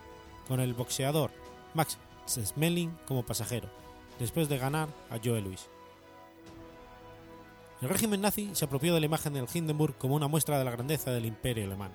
con 0.48 0.60
el 0.60 0.74
boxeador 0.74 1.30
Max 1.74 1.98
Schmeling 2.28 2.90
como 3.06 3.24
pasajero, 3.24 3.68
después 4.18 4.48
de 4.48 4.58
ganar 4.58 4.88
a 5.10 5.18
Joe 5.22 5.40
Louis. 5.40 5.68
El 7.82 7.88
régimen 7.88 8.22
nazi 8.22 8.50
se 8.54 8.64
apropió 8.64 8.94
de 8.94 9.00
la 9.00 9.06
imagen 9.06 9.34
del 9.34 9.46
Hindenburg 9.52 9.96
como 9.98 10.14
una 10.14 10.28
muestra 10.28 10.58
de 10.58 10.64
la 10.64 10.70
grandeza 10.70 11.10
del 11.10 11.26
imperio 11.26 11.64
alemán. 11.64 11.90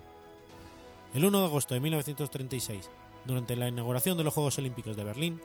El 1.14 1.26
1 1.26 1.40
de 1.40 1.46
agosto 1.46 1.74
de 1.74 1.80
1936 1.80 2.90
durante 3.26 3.56
la 3.56 3.68
inauguración 3.68 4.18
de 4.18 4.24
los 4.24 4.34
Juegos 4.34 4.58
Olímpicos 4.60 4.96
de 4.96 5.04
Berlín, 5.04 5.42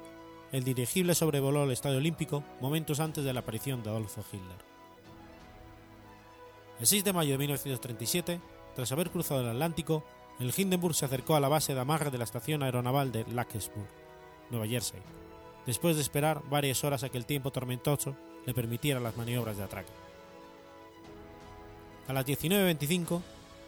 el 0.54 0.62
dirigible 0.62 1.16
sobrevoló 1.16 1.64
el 1.64 1.72
Estadio 1.72 1.98
Olímpico 1.98 2.44
momentos 2.60 3.00
antes 3.00 3.24
de 3.24 3.32
la 3.32 3.40
aparición 3.40 3.82
de 3.82 3.90
Adolfo 3.90 4.24
Hitler. 4.32 4.56
El 6.78 6.86
6 6.86 7.02
de 7.02 7.12
mayo 7.12 7.32
de 7.32 7.38
1937, 7.38 8.40
tras 8.76 8.92
haber 8.92 9.10
cruzado 9.10 9.40
el 9.40 9.48
Atlántico, 9.48 10.04
el 10.38 10.54
Hindenburg 10.56 10.94
se 10.94 11.06
acercó 11.06 11.34
a 11.34 11.40
la 11.40 11.48
base 11.48 11.74
de 11.74 11.80
amarre 11.80 12.12
de 12.12 12.18
la 12.18 12.24
estación 12.24 12.62
aeronaval 12.62 13.10
de 13.10 13.24
Lackesburg, 13.32 13.88
Nueva 14.50 14.68
Jersey, 14.68 15.00
después 15.66 15.96
de 15.96 16.02
esperar 16.02 16.40
varias 16.48 16.84
horas 16.84 17.02
a 17.02 17.08
que 17.08 17.18
el 17.18 17.26
tiempo 17.26 17.50
tormentoso 17.50 18.14
le 18.46 18.54
permitiera 18.54 19.00
las 19.00 19.16
maniobras 19.16 19.56
de 19.56 19.64
atraque. 19.64 19.92
A 22.06 22.12
las 22.12 22.24
19.25, 22.24 23.22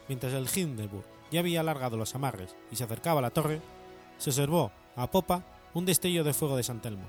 mientras 0.07 0.33
el 0.35 0.49
Hindenburg 0.55 1.05
ya 1.33 1.41
había 1.41 1.63
alargado 1.63 1.97
los 1.97 2.15
amarres 2.15 2.55
y 2.71 2.77
se 2.77 2.85
acercaba 2.85 3.19
a 3.19 3.23
la 3.23 3.31
torre, 3.31 3.61
se 4.19 4.31
observó 4.31 4.71
a 4.95 5.11
popa 5.11 5.56
un 5.77 5.85
destello 5.85 6.25
de 6.25 6.33
fuego 6.33 6.57
de 6.57 6.63
San 6.63 6.81
Telmo, 6.81 7.05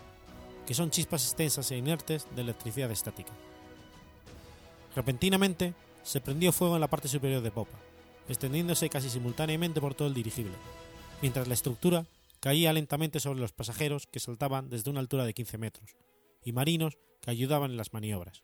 que 0.65 0.73
son 0.73 0.91
chispas 0.91 1.23
extensas 1.23 1.71
e 1.71 1.77
inertes 1.77 2.27
de 2.35 2.41
electricidad 2.41 2.91
estática. 2.91 3.31
Repentinamente, 4.93 5.73
se 6.03 6.19
prendió 6.19 6.51
fuego 6.51 6.75
en 6.75 6.81
la 6.81 6.89
parte 6.89 7.07
superior 7.07 7.41
de 7.41 7.49
popa, 7.49 7.79
extendiéndose 8.27 8.89
casi 8.89 9.09
simultáneamente 9.09 9.79
por 9.79 9.95
todo 9.95 10.09
el 10.09 10.13
dirigible, 10.13 10.51
mientras 11.21 11.47
la 11.47 11.53
estructura 11.53 12.07
caía 12.41 12.73
lentamente 12.73 13.21
sobre 13.21 13.39
los 13.39 13.53
pasajeros 13.53 14.05
que 14.05 14.19
saltaban 14.19 14.69
desde 14.69 14.91
una 14.91 14.99
altura 14.99 15.23
de 15.23 15.33
15 15.33 15.57
metros, 15.57 15.95
y 16.43 16.51
marinos 16.51 16.97
que 17.21 17.31
ayudaban 17.31 17.71
en 17.71 17.77
las 17.77 17.93
maniobras. 17.93 18.43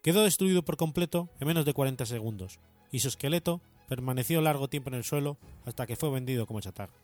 Quedó 0.00 0.22
destruido 0.22 0.64
por 0.64 0.76
completo 0.76 1.28
en 1.40 1.48
menos 1.48 1.64
de 1.64 1.74
40 1.74 2.06
segundos, 2.06 2.60
y 2.92 3.00
su 3.00 3.08
esqueleto 3.08 3.60
permaneció 3.88 4.40
largo 4.40 4.68
tiempo 4.68 4.90
en 4.90 4.94
el 4.94 5.02
suelo 5.02 5.38
hasta 5.64 5.88
que 5.88 5.96
fue 5.96 6.10
vendido 6.10 6.46
como 6.46 6.60
chatarra. 6.60 7.03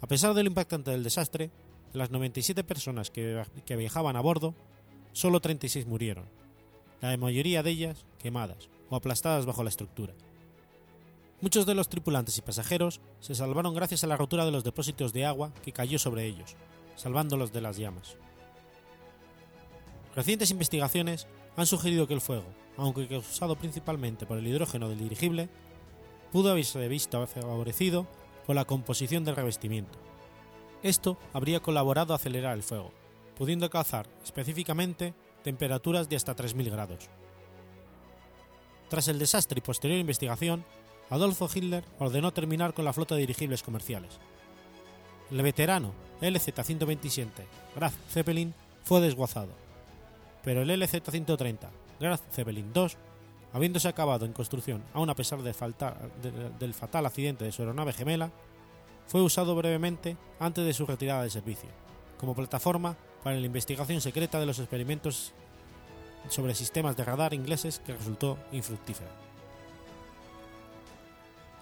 A 0.00 0.06
pesar 0.06 0.34
de 0.34 0.42
lo 0.42 0.48
impactante 0.48 0.90
del 0.90 1.02
desastre, 1.02 1.50
de 1.92 1.98
las 1.98 2.10
97 2.10 2.64
personas 2.64 3.10
que, 3.10 3.42
que 3.64 3.76
viajaban 3.76 4.16
a 4.16 4.20
bordo, 4.20 4.54
solo 5.12 5.40
36 5.40 5.86
murieron, 5.86 6.26
la 7.00 7.16
mayoría 7.16 7.62
de 7.62 7.70
ellas 7.70 8.04
quemadas 8.18 8.68
o 8.90 8.96
aplastadas 8.96 9.46
bajo 9.46 9.62
la 9.62 9.70
estructura. 9.70 10.14
Muchos 11.40 11.66
de 11.66 11.74
los 11.74 11.88
tripulantes 11.88 12.36
y 12.36 12.42
pasajeros 12.42 13.00
se 13.20 13.34
salvaron 13.34 13.74
gracias 13.74 14.02
a 14.02 14.08
la 14.08 14.16
rotura 14.16 14.44
de 14.44 14.50
los 14.50 14.64
depósitos 14.64 15.12
de 15.12 15.24
agua 15.24 15.52
que 15.62 15.72
cayó 15.72 15.98
sobre 15.98 16.26
ellos, 16.26 16.56
salvándolos 16.96 17.52
de 17.52 17.60
las 17.60 17.76
llamas. 17.76 18.16
Recientes 20.16 20.50
investigaciones 20.50 21.28
han 21.56 21.66
sugerido 21.66 22.08
que 22.08 22.14
el 22.14 22.20
fuego, 22.20 22.46
aunque 22.76 23.06
causado 23.06 23.56
principalmente 23.56 24.26
por 24.26 24.38
el 24.38 24.46
hidrógeno 24.46 24.88
del 24.88 24.98
dirigible, 24.98 25.48
pudo 26.32 26.50
haberse 26.50 26.88
visto 26.88 27.24
favorecido 27.26 28.06
por 28.48 28.56
la 28.56 28.64
composición 28.64 29.26
del 29.26 29.36
revestimiento. 29.36 29.98
Esto 30.82 31.18
habría 31.34 31.60
colaborado 31.60 32.14
a 32.14 32.16
acelerar 32.16 32.56
el 32.56 32.62
fuego, 32.62 32.94
pudiendo 33.36 33.66
alcanzar 33.66 34.06
específicamente 34.24 35.12
temperaturas 35.44 36.08
de 36.08 36.16
hasta 36.16 36.34
3.000 36.34 36.70
grados. 36.70 37.10
Tras 38.88 39.06
el 39.08 39.18
desastre 39.18 39.58
y 39.58 39.60
posterior 39.60 40.00
investigación, 40.00 40.64
Adolfo 41.10 41.46
Hitler 41.54 41.84
ordenó 41.98 42.32
terminar 42.32 42.72
con 42.72 42.86
la 42.86 42.94
flota 42.94 43.16
de 43.16 43.20
dirigibles 43.20 43.62
comerciales. 43.62 44.18
El 45.30 45.42
veterano 45.42 45.92
LZ-127 46.22 47.28
Graf 47.76 47.92
Zeppelin 48.08 48.54
fue 48.82 49.02
desguazado, 49.02 49.52
pero 50.42 50.62
el 50.62 50.70
LZ-130 50.70 51.68
Graf 52.00 52.22
Zeppelin 52.32 52.72
II, 52.74 52.88
habiéndose 53.52 53.88
acabado 53.88 54.26
en 54.26 54.32
construcción 54.32 54.82
aún 54.92 55.10
a 55.10 55.14
pesar 55.14 55.42
de 55.42 55.54
faltar, 55.54 56.10
de, 56.22 56.50
del 56.58 56.74
fatal 56.74 57.06
accidente 57.06 57.44
de 57.44 57.52
su 57.52 57.62
aeronave 57.62 57.92
gemela, 57.92 58.30
fue 59.06 59.22
usado 59.22 59.54
brevemente 59.54 60.16
antes 60.38 60.64
de 60.64 60.74
su 60.74 60.84
retirada 60.84 61.22
de 61.22 61.30
servicio, 61.30 61.68
como 62.18 62.34
plataforma 62.34 62.96
para 63.22 63.36
la 63.36 63.46
investigación 63.46 64.00
secreta 64.00 64.38
de 64.38 64.46
los 64.46 64.58
experimentos 64.58 65.32
sobre 66.28 66.54
sistemas 66.54 66.96
de 66.96 67.04
radar 67.04 67.32
ingleses 67.32 67.80
que 67.80 67.94
resultó 67.94 68.38
infructífera. 68.52 69.10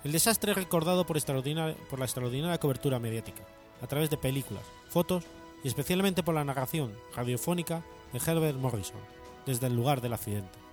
El 0.05 0.13
desastre 0.13 0.53
es 0.53 0.59
recordado 0.59 1.07
por, 1.07 1.21
por, 1.21 1.99
la 1.99 2.05
extraordinaria 2.05 2.59
cobertura 2.59 2.99
mediática, 2.99 3.43
a 3.83 3.87
través 3.87 4.11
de 4.11 4.17
películas, 4.17 4.63
fotos 4.89 5.25
y 5.65 5.69
especialmente 5.69 6.23
por 6.23 6.35
la 6.35 6.45
narración 6.45 6.93
radiofónica 7.15 7.83
de 8.13 8.19
Herbert 8.19 8.59
Morrison, 8.59 9.01
desde 9.47 9.67
el 9.67 9.75
lugar 9.75 10.01
del 10.01 10.13
accidente. 10.13 10.66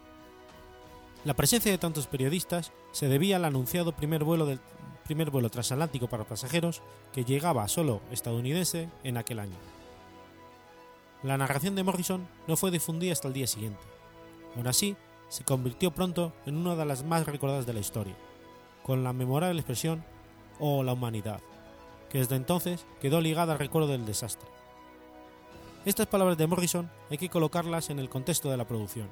La 1.25 1.36
presencia 1.36 1.71
de 1.71 1.77
tantos 1.77 2.07
periodistas 2.07 2.73
se 2.91 3.07
debía 3.07 3.38
al 3.38 3.45
anunciado 3.45 3.93
primer 3.93 4.25
vuelo, 4.25 4.45
del, 4.45 4.59
primer 5.05 5.29
vuelo 5.29 5.49
transatlántico 5.49 6.07
para 6.07 6.25
pasajeros 6.25 6.81
que 7.13 7.23
llegaba 7.23 7.67
solo 7.69 8.01
estadounidense 8.12 8.89
en 9.05 9.15
aquel 9.15 9.39
año. 9.39 9.55
La 11.23 11.38
narración 11.38 11.75
de 11.75 11.83
Morrison 11.83 12.27
no 12.47 12.57
fue 12.57 12.71
difundida 12.71 13.13
hasta 13.13 13.29
el 13.29 13.33
día 13.33 13.47
siguiente. 13.47 13.81
Aún 14.57 14.67
así, 14.67 14.97
se 15.29 15.45
convirtió 15.45 15.91
pronto 15.91 16.33
en 16.45 16.57
una 16.57 16.75
de 16.75 16.86
las 16.86 17.03
más 17.05 17.25
recordadas 17.25 17.65
de 17.65 17.73
la 17.73 17.79
historia, 17.79 18.15
con 18.83 19.05
la 19.05 19.13
memorable 19.13 19.59
expresión 19.59 20.03
«Oh 20.59 20.83
la 20.83 20.91
humanidad», 20.91 21.39
que 22.09 22.19
desde 22.19 22.36
entonces 22.36 22.86
quedó 23.01 23.21
ligada 23.21 23.53
al 23.53 23.59
recuerdo 23.59 23.88
del 23.88 24.05
desastre. 24.05 24.49
Estas 25.86 26.07
palabras 26.07 26.38
de 26.38 26.47
Morrison 26.47 26.91
hay 27.09 27.17
que 27.17 27.29
colocarlas 27.29 27.89
en 27.89 27.99
el 27.99 28.09
contexto 28.09 28.51
de 28.51 28.57
la 28.57 28.67
producción. 28.67 29.07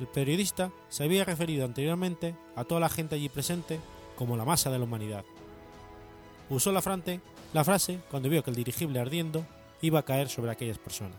El 0.00 0.06
periodista 0.06 0.70
se 0.88 1.04
había 1.04 1.24
referido 1.24 1.64
anteriormente 1.64 2.36
a 2.54 2.64
toda 2.64 2.80
la 2.80 2.88
gente 2.88 3.16
allí 3.16 3.28
presente 3.28 3.80
como 4.16 4.36
la 4.36 4.44
masa 4.44 4.70
de 4.70 4.78
la 4.78 4.84
humanidad. 4.84 5.24
Usó 6.50 6.72
la, 6.72 6.82
frase, 6.82 8.00
cuando 8.10 8.28
vio 8.28 8.42
que 8.42 8.50
el 8.50 8.56
dirigible 8.56 9.00
ardiendo 9.00 9.44
iba 9.82 10.00
a 10.00 10.04
caer 10.04 10.28
sobre 10.28 10.50
aquellas 10.50 10.78
personas. 10.78 11.18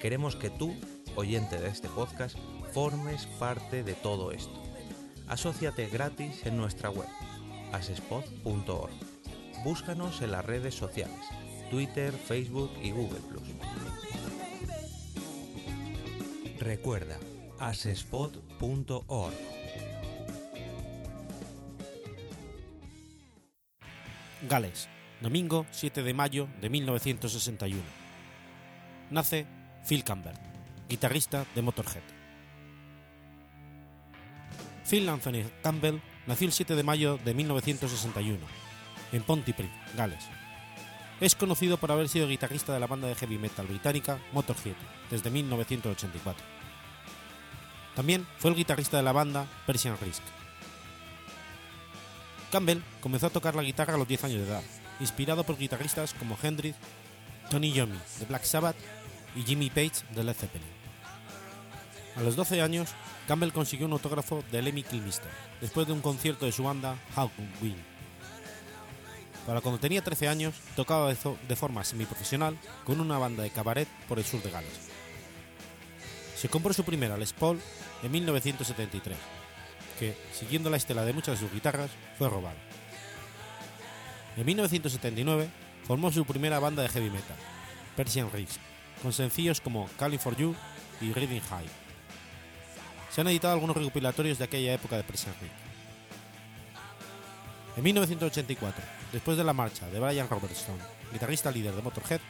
Queremos 0.00 0.36
que 0.36 0.48
tú, 0.48 0.76
oyente 1.16 1.58
de 1.58 1.68
este 1.68 1.88
podcast, 1.88 2.36
formes 2.72 3.26
parte 3.38 3.82
de 3.82 3.94
todo 3.94 4.30
esto. 4.30 4.62
Asociate 5.26 5.88
gratis 5.88 6.46
en 6.46 6.56
nuestra 6.56 6.90
web, 6.90 7.08
asespod.org. 7.72 8.92
Búscanos 9.64 10.22
en 10.22 10.30
las 10.30 10.44
redes 10.44 10.76
sociales, 10.76 11.18
Twitter, 11.70 12.12
Facebook 12.12 12.70
y 12.80 12.92
Google⁇ 12.92 13.18
Recuerda, 16.60 17.18
asespod.org. 17.58 19.34
Gales, 24.48 24.88
domingo 25.20 25.66
7 25.72 26.04
de 26.04 26.14
mayo 26.14 26.48
de 26.60 26.70
1961. 26.70 27.82
Nace 29.10 29.57
Phil 29.86 30.04
Campbell, 30.04 30.36
guitarrista 30.88 31.44
de 31.54 31.62
Motorhead. 31.62 32.02
Phil 34.88 35.08
Anthony 35.08 35.44
Campbell 35.62 36.00
nació 36.26 36.46
el 36.46 36.52
7 36.52 36.74
de 36.74 36.82
mayo 36.82 37.18
de 37.18 37.34
1961 37.34 38.38
en 39.12 39.22
Pontypridd, 39.22 39.70
Gales. 39.96 40.24
Es 41.20 41.34
conocido 41.34 41.78
por 41.78 41.90
haber 41.90 42.08
sido 42.08 42.28
guitarrista 42.28 42.72
de 42.72 42.80
la 42.80 42.86
banda 42.86 43.08
de 43.08 43.14
heavy 43.14 43.38
metal 43.38 43.66
británica 43.66 44.18
Motorhead 44.32 44.76
desde 45.10 45.30
1984. 45.30 46.44
También 47.96 48.26
fue 48.38 48.50
el 48.50 48.56
guitarrista 48.56 48.96
de 48.96 49.02
la 49.02 49.12
banda 49.12 49.46
Persian 49.66 49.98
Risk. 50.00 50.22
Campbell 52.52 52.82
comenzó 53.00 53.26
a 53.26 53.30
tocar 53.30 53.54
la 53.54 53.62
guitarra 53.62 53.94
a 53.94 53.98
los 53.98 54.08
10 54.08 54.24
años 54.24 54.40
de 54.42 54.48
edad, 54.48 54.62
inspirado 55.00 55.44
por 55.44 55.58
guitarristas 55.58 56.14
como 56.14 56.38
Hendrix, 56.42 56.76
Tony 57.50 57.72
Iommi 57.72 57.98
de 58.20 58.26
Black 58.26 58.44
Sabbath 58.44 58.76
y 59.34 59.42
Jimmy 59.42 59.70
Page 59.70 60.04
de 60.14 60.24
Led 60.24 60.34
Zeppelin. 60.34 60.78
A 62.16 62.22
los 62.22 62.36
12 62.36 62.60
años, 62.62 62.90
Campbell 63.28 63.52
consiguió 63.52 63.86
un 63.86 63.92
autógrafo 63.92 64.42
de 64.50 64.62
Lemmy 64.62 64.82
Kilmister 64.82 65.30
después 65.60 65.86
de 65.86 65.92
un 65.92 66.00
concierto 66.00 66.46
de 66.46 66.52
su 66.52 66.64
banda 66.64 66.96
Hawkwind. 67.14 67.76
Para 69.46 69.60
cuando 69.60 69.80
tenía 69.80 70.02
13 70.02 70.28
años, 70.28 70.54
tocaba 70.76 71.08
de 71.08 71.56
forma 71.56 71.84
semiprofesional 71.84 72.58
con 72.84 73.00
una 73.00 73.18
banda 73.18 73.42
de 73.42 73.50
cabaret 73.50 73.88
por 74.08 74.18
el 74.18 74.24
sur 74.24 74.42
de 74.42 74.50
Gales. 74.50 74.88
Se 76.36 76.48
compró 76.48 76.72
su 76.74 76.84
primera 76.84 77.16
Les 77.16 77.32
Paul 77.32 77.60
en 78.02 78.10
1973, 78.10 79.16
que, 79.98 80.16
siguiendo 80.32 80.70
la 80.70 80.76
estela 80.76 81.04
de 81.04 81.12
muchas 81.12 81.38
de 81.38 81.46
sus 81.46 81.54
guitarras, 81.54 81.90
fue 82.18 82.28
robada. 82.28 82.58
En 84.36 84.44
1979 84.44 85.48
formó 85.84 86.12
su 86.12 86.24
primera 86.24 86.58
banda 86.58 86.82
de 86.82 86.88
heavy 86.90 87.10
metal, 87.10 87.36
Persian 87.96 88.30
Risk, 88.30 88.60
con 89.02 89.12
sencillos 89.12 89.60
como 89.60 89.88
Calling 89.98 90.18
for 90.18 90.36
You 90.36 90.54
y 91.00 91.12
Reading 91.12 91.40
High. 91.40 91.66
Se 93.10 93.20
han 93.20 93.28
editado 93.28 93.54
algunos 93.54 93.76
recopilatorios 93.76 94.38
de 94.38 94.44
aquella 94.44 94.74
época 94.74 94.96
de 94.96 95.02
Risk. 95.02 95.28
En 97.76 97.82
1984, 97.82 98.84
después 99.12 99.36
de 99.36 99.44
la 99.44 99.52
marcha 99.52 99.88
de 99.88 100.00
Brian 100.00 100.28
Robertson, 100.28 100.76
guitarrista 101.12 101.50
líder 101.50 101.74
de 101.74 101.82
Motorhead, 101.82 102.20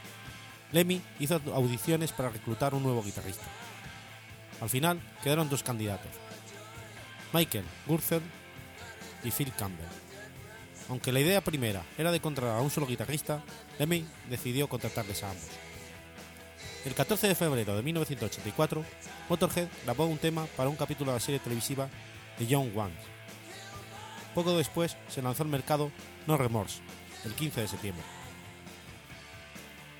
Lemmy 0.72 1.00
hizo 1.18 1.40
audiciones 1.54 2.12
para 2.12 2.28
reclutar 2.28 2.74
un 2.74 2.82
nuevo 2.82 3.02
guitarrista. 3.02 3.44
Al 4.60 4.68
final 4.68 5.00
quedaron 5.22 5.48
dos 5.48 5.62
candidatos, 5.62 6.10
Michael 7.32 7.64
Gurzel 7.86 8.22
y 9.24 9.30
Phil 9.30 9.52
Campbell. 9.56 9.86
Aunque 10.90 11.12
la 11.12 11.20
idea 11.20 11.42
primera 11.42 11.82
era 11.96 12.12
de 12.12 12.20
contratar 12.20 12.56
a 12.56 12.62
un 12.62 12.70
solo 12.70 12.86
guitarrista, 12.86 13.42
Lemmy 13.78 14.06
decidió 14.28 14.68
contratarles 14.68 15.22
a 15.22 15.30
ambos. 15.30 15.67
El 16.88 16.94
14 16.94 17.28
de 17.28 17.34
febrero 17.34 17.76
de 17.76 17.82
1984, 17.82 18.82
Motorhead 19.28 19.68
grabó 19.84 20.06
un 20.06 20.16
tema 20.16 20.46
para 20.56 20.70
un 20.70 20.76
capítulo 20.76 21.10
de 21.10 21.18
la 21.18 21.20
serie 21.20 21.38
televisiva 21.38 21.86
The 22.38 22.46
Young 22.46 22.74
Ones. 22.74 22.96
Poco 24.34 24.56
después 24.56 24.96
se 25.06 25.20
lanzó 25.20 25.42
al 25.42 25.50
mercado 25.50 25.92
No 26.26 26.38
Remorse, 26.38 26.80
el 27.26 27.34
15 27.34 27.60
de 27.60 27.68
septiembre. 27.68 28.02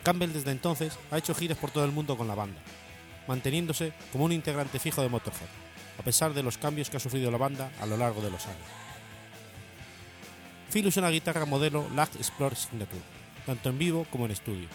Campbell 0.02 0.32
desde 0.32 0.50
entonces 0.50 0.98
ha 1.10 1.18
hecho 1.18 1.34
giras 1.34 1.58
por 1.58 1.70
todo 1.70 1.84
el 1.84 1.92
mundo 1.92 2.16
con 2.16 2.26
la 2.26 2.34
banda, 2.34 2.58
manteniéndose 3.26 3.92
como 4.10 4.24
un 4.24 4.32
integrante 4.32 4.78
fijo 4.78 5.02
de 5.02 5.10
Motorhead, 5.10 5.50
a 5.98 6.02
pesar 6.02 6.32
de 6.32 6.42
los 6.42 6.56
cambios 6.56 6.88
que 6.88 6.96
ha 6.96 7.00
sufrido 7.00 7.30
la 7.30 7.36
banda 7.36 7.70
a 7.82 7.84
lo 7.84 7.98
largo 7.98 8.22
de 8.22 8.30
los 8.30 8.46
años. 8.46 8.66
Phil 10.72 10.86
usa 10.86 11.02
una 11.02 11.10
guitarra 11.10 11.44
modelo 11.44 11.86
Lag 11.94 12.08
Explorer 12.16 12.56
Signature, 12.56 13.02
tanto 13.44 13.68
en 13.68 13.78
vivo 13.78 14.06
como 14.10 14.24
en 14.24 14.30
estudio, 14.30 14.68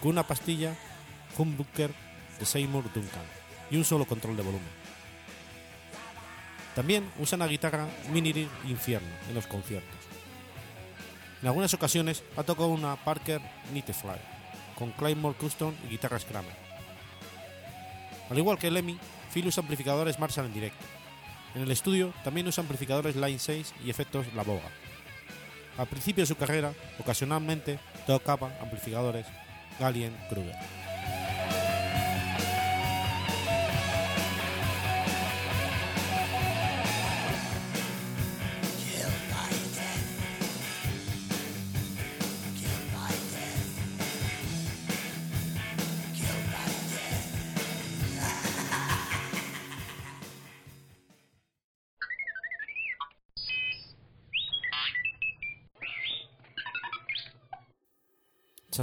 con 0.00 0.12
una 0.12 0.24
pastilla 0.24 0.76
humbucker 1.36 1.90
de 2.38 2.46
Seymour 2.46 2.84
Duncan 2.92 3.24
y 3.70 3.76
un 3.76 3.84
solo 3.84 4.04
control 4.04 4.36
de 4.36 4.42
volumen. 4.42 4.86
También 6.74 7.10
usa 7.18 7.36
una 7.36 7.46
guitarra 7.46 7.88
Mini 8.10 8.48
Infierno 8.68 9.08
en 9.28 9.34
los 9.34 9.46
conciertos. 9.46 9.96
En 11.40 11.48
algunas 11.48 11.72
ocasiones 11.74 12.22
ha 12.36 12.42
tocado 12.42 12.68
una 12.68 12.96
Parker 12.96 13.40
Nitefly 13.72 14.18
con 14.76 14.90
Claymore 14.92 15.36
Custom 15.36 15.74
y 15.86 15.90
guitarras 15.90 16.24
Kramer. 16.24 16.54
Al 18.28 18.38
igual 18.38 18.58
que 18.58 18.70
Lemmy, 18.70 18.98
Phil 19.32 19.46
usa 19.46 19.62
amplificadores 19.62 20.18
Marshall 20.18 20.46
en 20.46 20.54
directo. 20.54 20.84
En 21.54 21.62
el 21.62 21.70
estudio 21.70 22.12
también 22.24 22.46
usa 22.46 22.62
amplificadores 22.62 23.16
Line 23.16 23.38
6 23.38 23.74
y 23.84 23.90
efectos 23.90 24.26
La 24.34 24.42
Boga. 24.42 24.70
Al 25.78 25.86
principio 25.86 26.22
de 26.22 26.26
su 26.26 26.36
carrera, 26.36 26.72
ocasionalmente 26.98 27.78
tocaba 28.06 28.52
amplificadores 28.60 29.26
Galien 29.78 30.16
Kruger. 30.28 30.85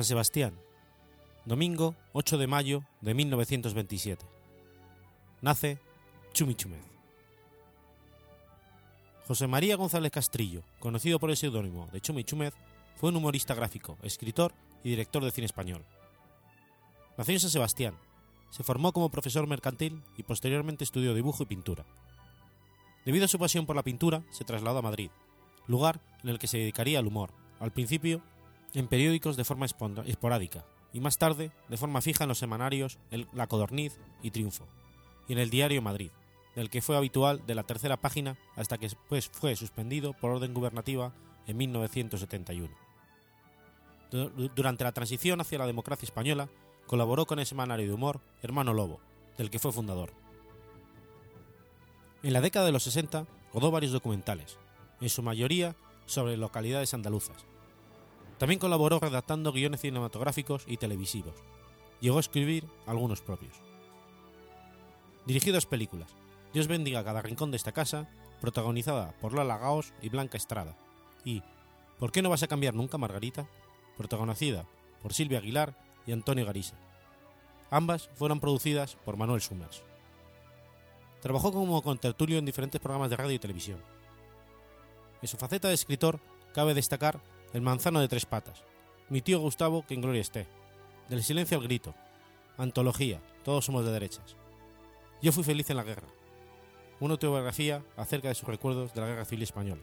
San 0.04 0.10
Sebastián, 0.10 0.60
domingo 1.46 1.96
8 2.12 2.38
de 2.38 2.46
mayo 2.46 2.84
de 3.00 3.14
1927. 3.14 4.26
Nace 5.42 5.80
Chumichumez. 6.34 6.84
José 9.26 9.48
María 9.48 9.78
González 9.78 10.12
Castrillo, 10.12 10.62
conocido 10.80 11.20
por 11.20 11.30
el 11.30 11.38
seudónimo 11.38 11.88
de 11.94 12.02
Chumichumez, 12.02 12.54
fue 12.98 13.12
un 13.12 13.16
humorista 13.16 13.56
gráfico, 13.56 13.98
escritor 14.04 14.54
y 14.84 14.90
director 14.90 15.24
de 15.24 15.32
cine 15.32 15.46
español. 15.46 15.86
Nació 17.18 17.36
en 17.36 17.40
San 17.40 17.52
Sebastián, 17.52 17.96
se 18.50 18.64
formó 18.64 18.92
como 18.92 19.10
profesor 19.10 19.48
mercantil 19.48 20.04
y 20.18 20.24
posteriormente 20.24 20.84
estudió 20.84 21.14
dibujo 21.14 21.44
y 21.44 21.46
pintura. 21.46 21.86
Debido 23.06 23.24
a 23.24 23.30
su 23.30 23.40
pasión 23.40 23.66
por 23.66 23.78
la 23.78 23.84
pintura, 23.84 24.22
se 24.32 24.44
trasladó 24.44 24.80
a 24.80 24.82
Madrid, 24.82 25.12
lugar 25.66 26.02
en 26.24 26.30
el 26.30 26.40
que 26.40 26.48
se 26.48 26.58
dedicaría 26.58 27.00
al 27.00 27.08
humor, 27.08 27.32
al 27.62 27.72
principio 27.72 28.22
en 28.74 28.88
periódicos 28.88 29.38
de 29.38 29.44
forma 29.44 29.66
esporádica 29.66 30.66
y 30.94 31.00
más 31.00 31.18
tarde 31.18 31.52
de 31.70 31.78
forma 31.78 32.02
fija 32.02 32.24
en 32.24 32.30
los 32.30 32.38
semanarios 32.38 32.98
La 33.34 33.48
Codorniz 33.48 33.98
y 34.22 34.32
Triunfo, 34.32 34.68
y 35.28 35.34
en 35.34 35.40
el 35.40 35.50
diario 35.50 35.82
Madrid, 35.82 36.12
del 36.56 36.70
que 36.70 36.82
fue 36.82 36.96
habitual 36.96 37.46
de 37.46 37.56
la 37.56 37.64
tercera 37.64 37.98
página 37.98 38.38
hasta 38.56 38.78
que 38.78 38.90
fue 38.90 39.56
suspendido 39.56 40.14
por 40.14 40.32
orden 40.32 40.54
gubernativa 40.54 41.14
en 41.48 41.58
1971. 41.58 42.74
Durante 44.56 44.84
la 44.84 44.92
transición 44.92 45.42
hacia 45.42 45.58
la 45.58 45.66
democracia 45.66 46.06
española, 46.06 46.48
colaboró 46.86 47.26
con 47.26 47.40
el 47.40 47.48
semanario 47.48 47.88
de 47.88 47.94
humor 47.94 48.22
Hermano 48.44 48.74
Lobo, 48.74 49.00
del 49.38 49.50
que 49.50 49.58
fue 49.58 49.72
fundador. 49.72 50.14
En 52.22 52.34
la 52.34 52.42
década 52.42 52.68
de 52.68 52.72
los 52.72 52.84
60 52.84 53.26
rodó 53.54 53.72
varios 53.72 53.92
documentales, 53.92 54.60
en 55.02 55.10
su 55.10 55.24
mayoría 55.24 55.76
sobre 56.06 56.38
localidades 56.38 56.94
andaluzas, 56.94 57.46
también 58.44 58.60
colaboró 58.60 59.00
redactando 59.00 59.54
guiones 59.54 59.80
cinematográficos 59.80 60.66
y 60.68 60.76
televisivos. 60.76 61.34
Llegó 62.02 62.18
a 62.18 62.20
escribir 62.20 62.68
algunos 62.86 63.22
propios. 63.22 63.54
Dirigió 65.26 65.54
dos 65.54 65.66
películas, 65.66 66.14
Dios 66.54 66.68
bendiga 66.68 67.06
cada 67.06 67.22
rincón 67.22 67.52
de 67.52 67.56
esta 67.56 67.72
casa, 67.72 68.10
protagonizada 68.42 69.14
por 69.22 69.32
Lala 69.32 69.60
Gaos 69.60 69.94
y 70.02 70.10
Blanca 70.10 70.36
Estrada, 70.36 70.76
y 71.24 71.42
¿Por 72.00 72.12
qué 72.12 72.22
no 72.22 72.30
vas 72.30 72.44
a 72.44 72.50
cambiar 72.50 72.74
nunca, 72.74 72.98
Margarita?, 72.98 73.48
protagonizada 73.96 74.66
por 75.02 75.14
Silvia 75.14 75.38
Aguilar 75.38 75.78
y 76.06 76.12
Antonio 76.12 76.46
Garisa. 76.46 76.76
Ambas 77.72 78.10
fueron 78.16 78.42
producidas 78.42 78.98
por 79.06 79.16
Manuel 79.16 79.40
Summers. 79.40 79.84
Trabajó 81.22 81.54
como 81.54 81.82
contertulio 81.82 82.40
en 82.40 82.46
diferentes 82.46 82.82
programas 82.82 83.10
de 83.10 83.16
radio 83.16 83.36
y 83.36 83.40
televisión. 83.40 83.80
En 85.22 85.30
su 85.30 85.38
faceta 85.38 85.70
de 85.70 85.76
escritor 85.76 86.20
cabe 86.54 86.74
destacar 86.74 87.22
el 87.54 87.62
manzano 87.62 88.00
de 88.00 88.08
tres 88.08 88.26
patas. 88.26 88.64
Mi 89.10 89.22
tío 89.22 89.40
Gustavo, 89.40 89.86
que 89.86 89.94
en 89.94 90.02
gloria 90.02 90.22
esté. 90.22 90.48
Del 91.08 91.24
silencio 91.24 91.58
al 91.58 91.64
grito. 91.64 91.94
Antología. 92.58 93.22
Todos 93.44 93.66
somos 93.66 93.86
de 93.86 93.92
derechas. 93.92 94.36
Yo 95.22 95.32
fui 95.32 95.44
feliz 95.44 95.70
en 95.70 95.78
la 95.78 95.84
guerra. 95.84 96.08
Una 97.00 97.14
autobiografía 97.14 97.84
acerca 97.96 98.30
de 98.30 98.36
sus 98.36 98.48
recuerdos 98.48 98.94
de 98.94 99.02
la 99.02 99.08
Guerra 99.08 99.26
Civil 99.26 99.44
Española. 99.44 99.82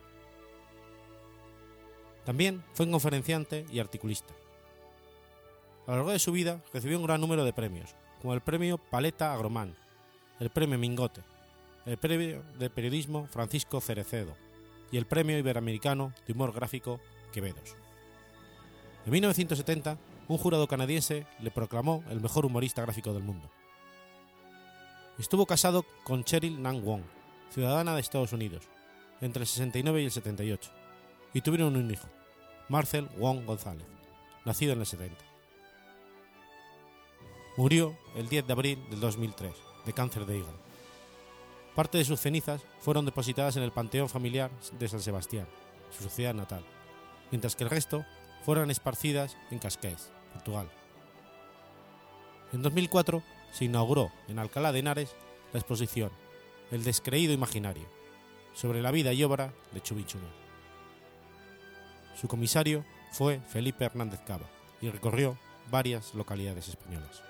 También 2.25 2.63
fue 2.75 2.91
conferenciante 2.91 3.67
y 3.71 3.79
articulista. 3.79 4.35
A 5.87 5.93
lo 5.93 5.97
largo 5.97 6.11
de 6.11 6.19
su 6.19 6.33
vida 6.33 6.63
recibió 6.73 6.99
un 6.99 7.07
gran 7.07 7.21
número 7.21 7.45
de 7.45 7.53
premios, 7.53 7.95
como 8.21 8.35
el 8.35 8.41
premio 8.41 8.79
Paleta 8.79 9.33
Agromán, 9.33 9.75
el 10.39 10.51
premio 10.51 10.79
Mingote, 10.79 11.23
el 11.87 11.97
premio 11.97 12.43
de 12.59 12.71
periodismo 12.71 13.27
Francisco 13.27 13.81
Cerecedo 13.81 14.37
y 14.93 14.99
el 14.99 15.07
premio 15.07 15.39
iberoamericano 15.39 16.13
de 16.27 16.33
humor 16.33 16.53
gráfico 16.53 17.01
Quevedos. 17.31 17.77
En 19.07 19.13
1970, 19.13 19.99
un 20.29 20.39
jurado 20.39 20.69
canadiense 20.69 21.27
le 21.41 21.51
proclamó 21.51 22.05
el 22.11 22.21
mejor 22.21 22.47
humorista 22.47 22.83
gráfico 22.83 23.13
del 23.13 23.23
mundo. 23.23 23.51
Estuvo 25.19 25.47
casado 25.47 25.85
con 26.05 26.25
Cheryl 26.25 26.63
Nan 26.63 26.85
Wong, 26.85 27.03
ciudadana 27.51 27.95
de 27.95 28.01
Estados 28.01 28.33
Unidos, 28.33 28.69
entre 29.21 29.43
el 29.43 29.47
69 29.47 30.03
y 30.03 30.05
el 30.05 30.11
78, 30.11 30.71
y 31.35 31.41
tuvieron 31.41 31.77
un 31.77 31.91
hijo, 31.91 32.09
Marcel 32.69 33.09
Wong 33.19 33.45
González, 33.45 33.87
nacido 34.45 34.73
en 34.73 34.81
el 34.81 34.87
70. 34.87 35.17
Murió 37.57 37.97
el 38.17 38.29
10 38.29 38.47
de 38.47 38.53
abril 38.53 38.79
del 38.89 39.01
2003 39.01 39.53
de 39.85 39.93
cáncer 39.93 40.27
de 40.27 40.39
hígado. 40.39 40.59
Parte 41.75 41.99
de 41.99 42.05
sus 42.05 42.21
cenizas 42.21 42.63
fueron 42.81 43.05
depositadas 43.05 43.57
en 43.57 43.63
el 43.63 43.73
Panteón 43.73 44.09
Familiar 44.09 44.51
de 44.79 44.89
San 44.89 45.01
Sebastián, 45.01 45.47
su 45.91 46.09
ciudad 46.09 46.35
natal, 46.35 46.65
mientras 47.31 47.57
que 47.57 47.65
el 47.65 47.71
resto 47.71 48.05
fueron 48.45 48.71
esparcidas 48.71 49.37
en 49.51 49.59
Cascais, 49.59 50.11
Portugal. 50.33 50.71
En 52.53 52.63
2004 52.63 53.23
se 53.53 53.65
inauguró 53.65 54.11
en 54.29 54.39
Alcalá 54.39 54.73
de 54.73 54.81
Henares 54.81 55.15
la 55.53 55.61
exposición 55.61 56.11
El 56.71 56.85
descreído 56.85 57.33
imaginario, 57.33 57.89
sobre 58.55 58.83
la 58.83 58.91
vida 58.91 59.13
y 59.13 59.23
obra 59.25 59.53
de 59.73 59.81
Chubichuna. 59.81 60.29
Su 62.21 62.29
comisario 62.29 62.85
fue 63.13 63.41
Felipe 63.41 63.85
Hernández 63.85 64.21
Cava 64.27 64.47
y 64.81 64.91
recorrió 64.91 65.39
varias 65.71 66.15
localidades 66.15 66.69
españolas. 66.69 67.30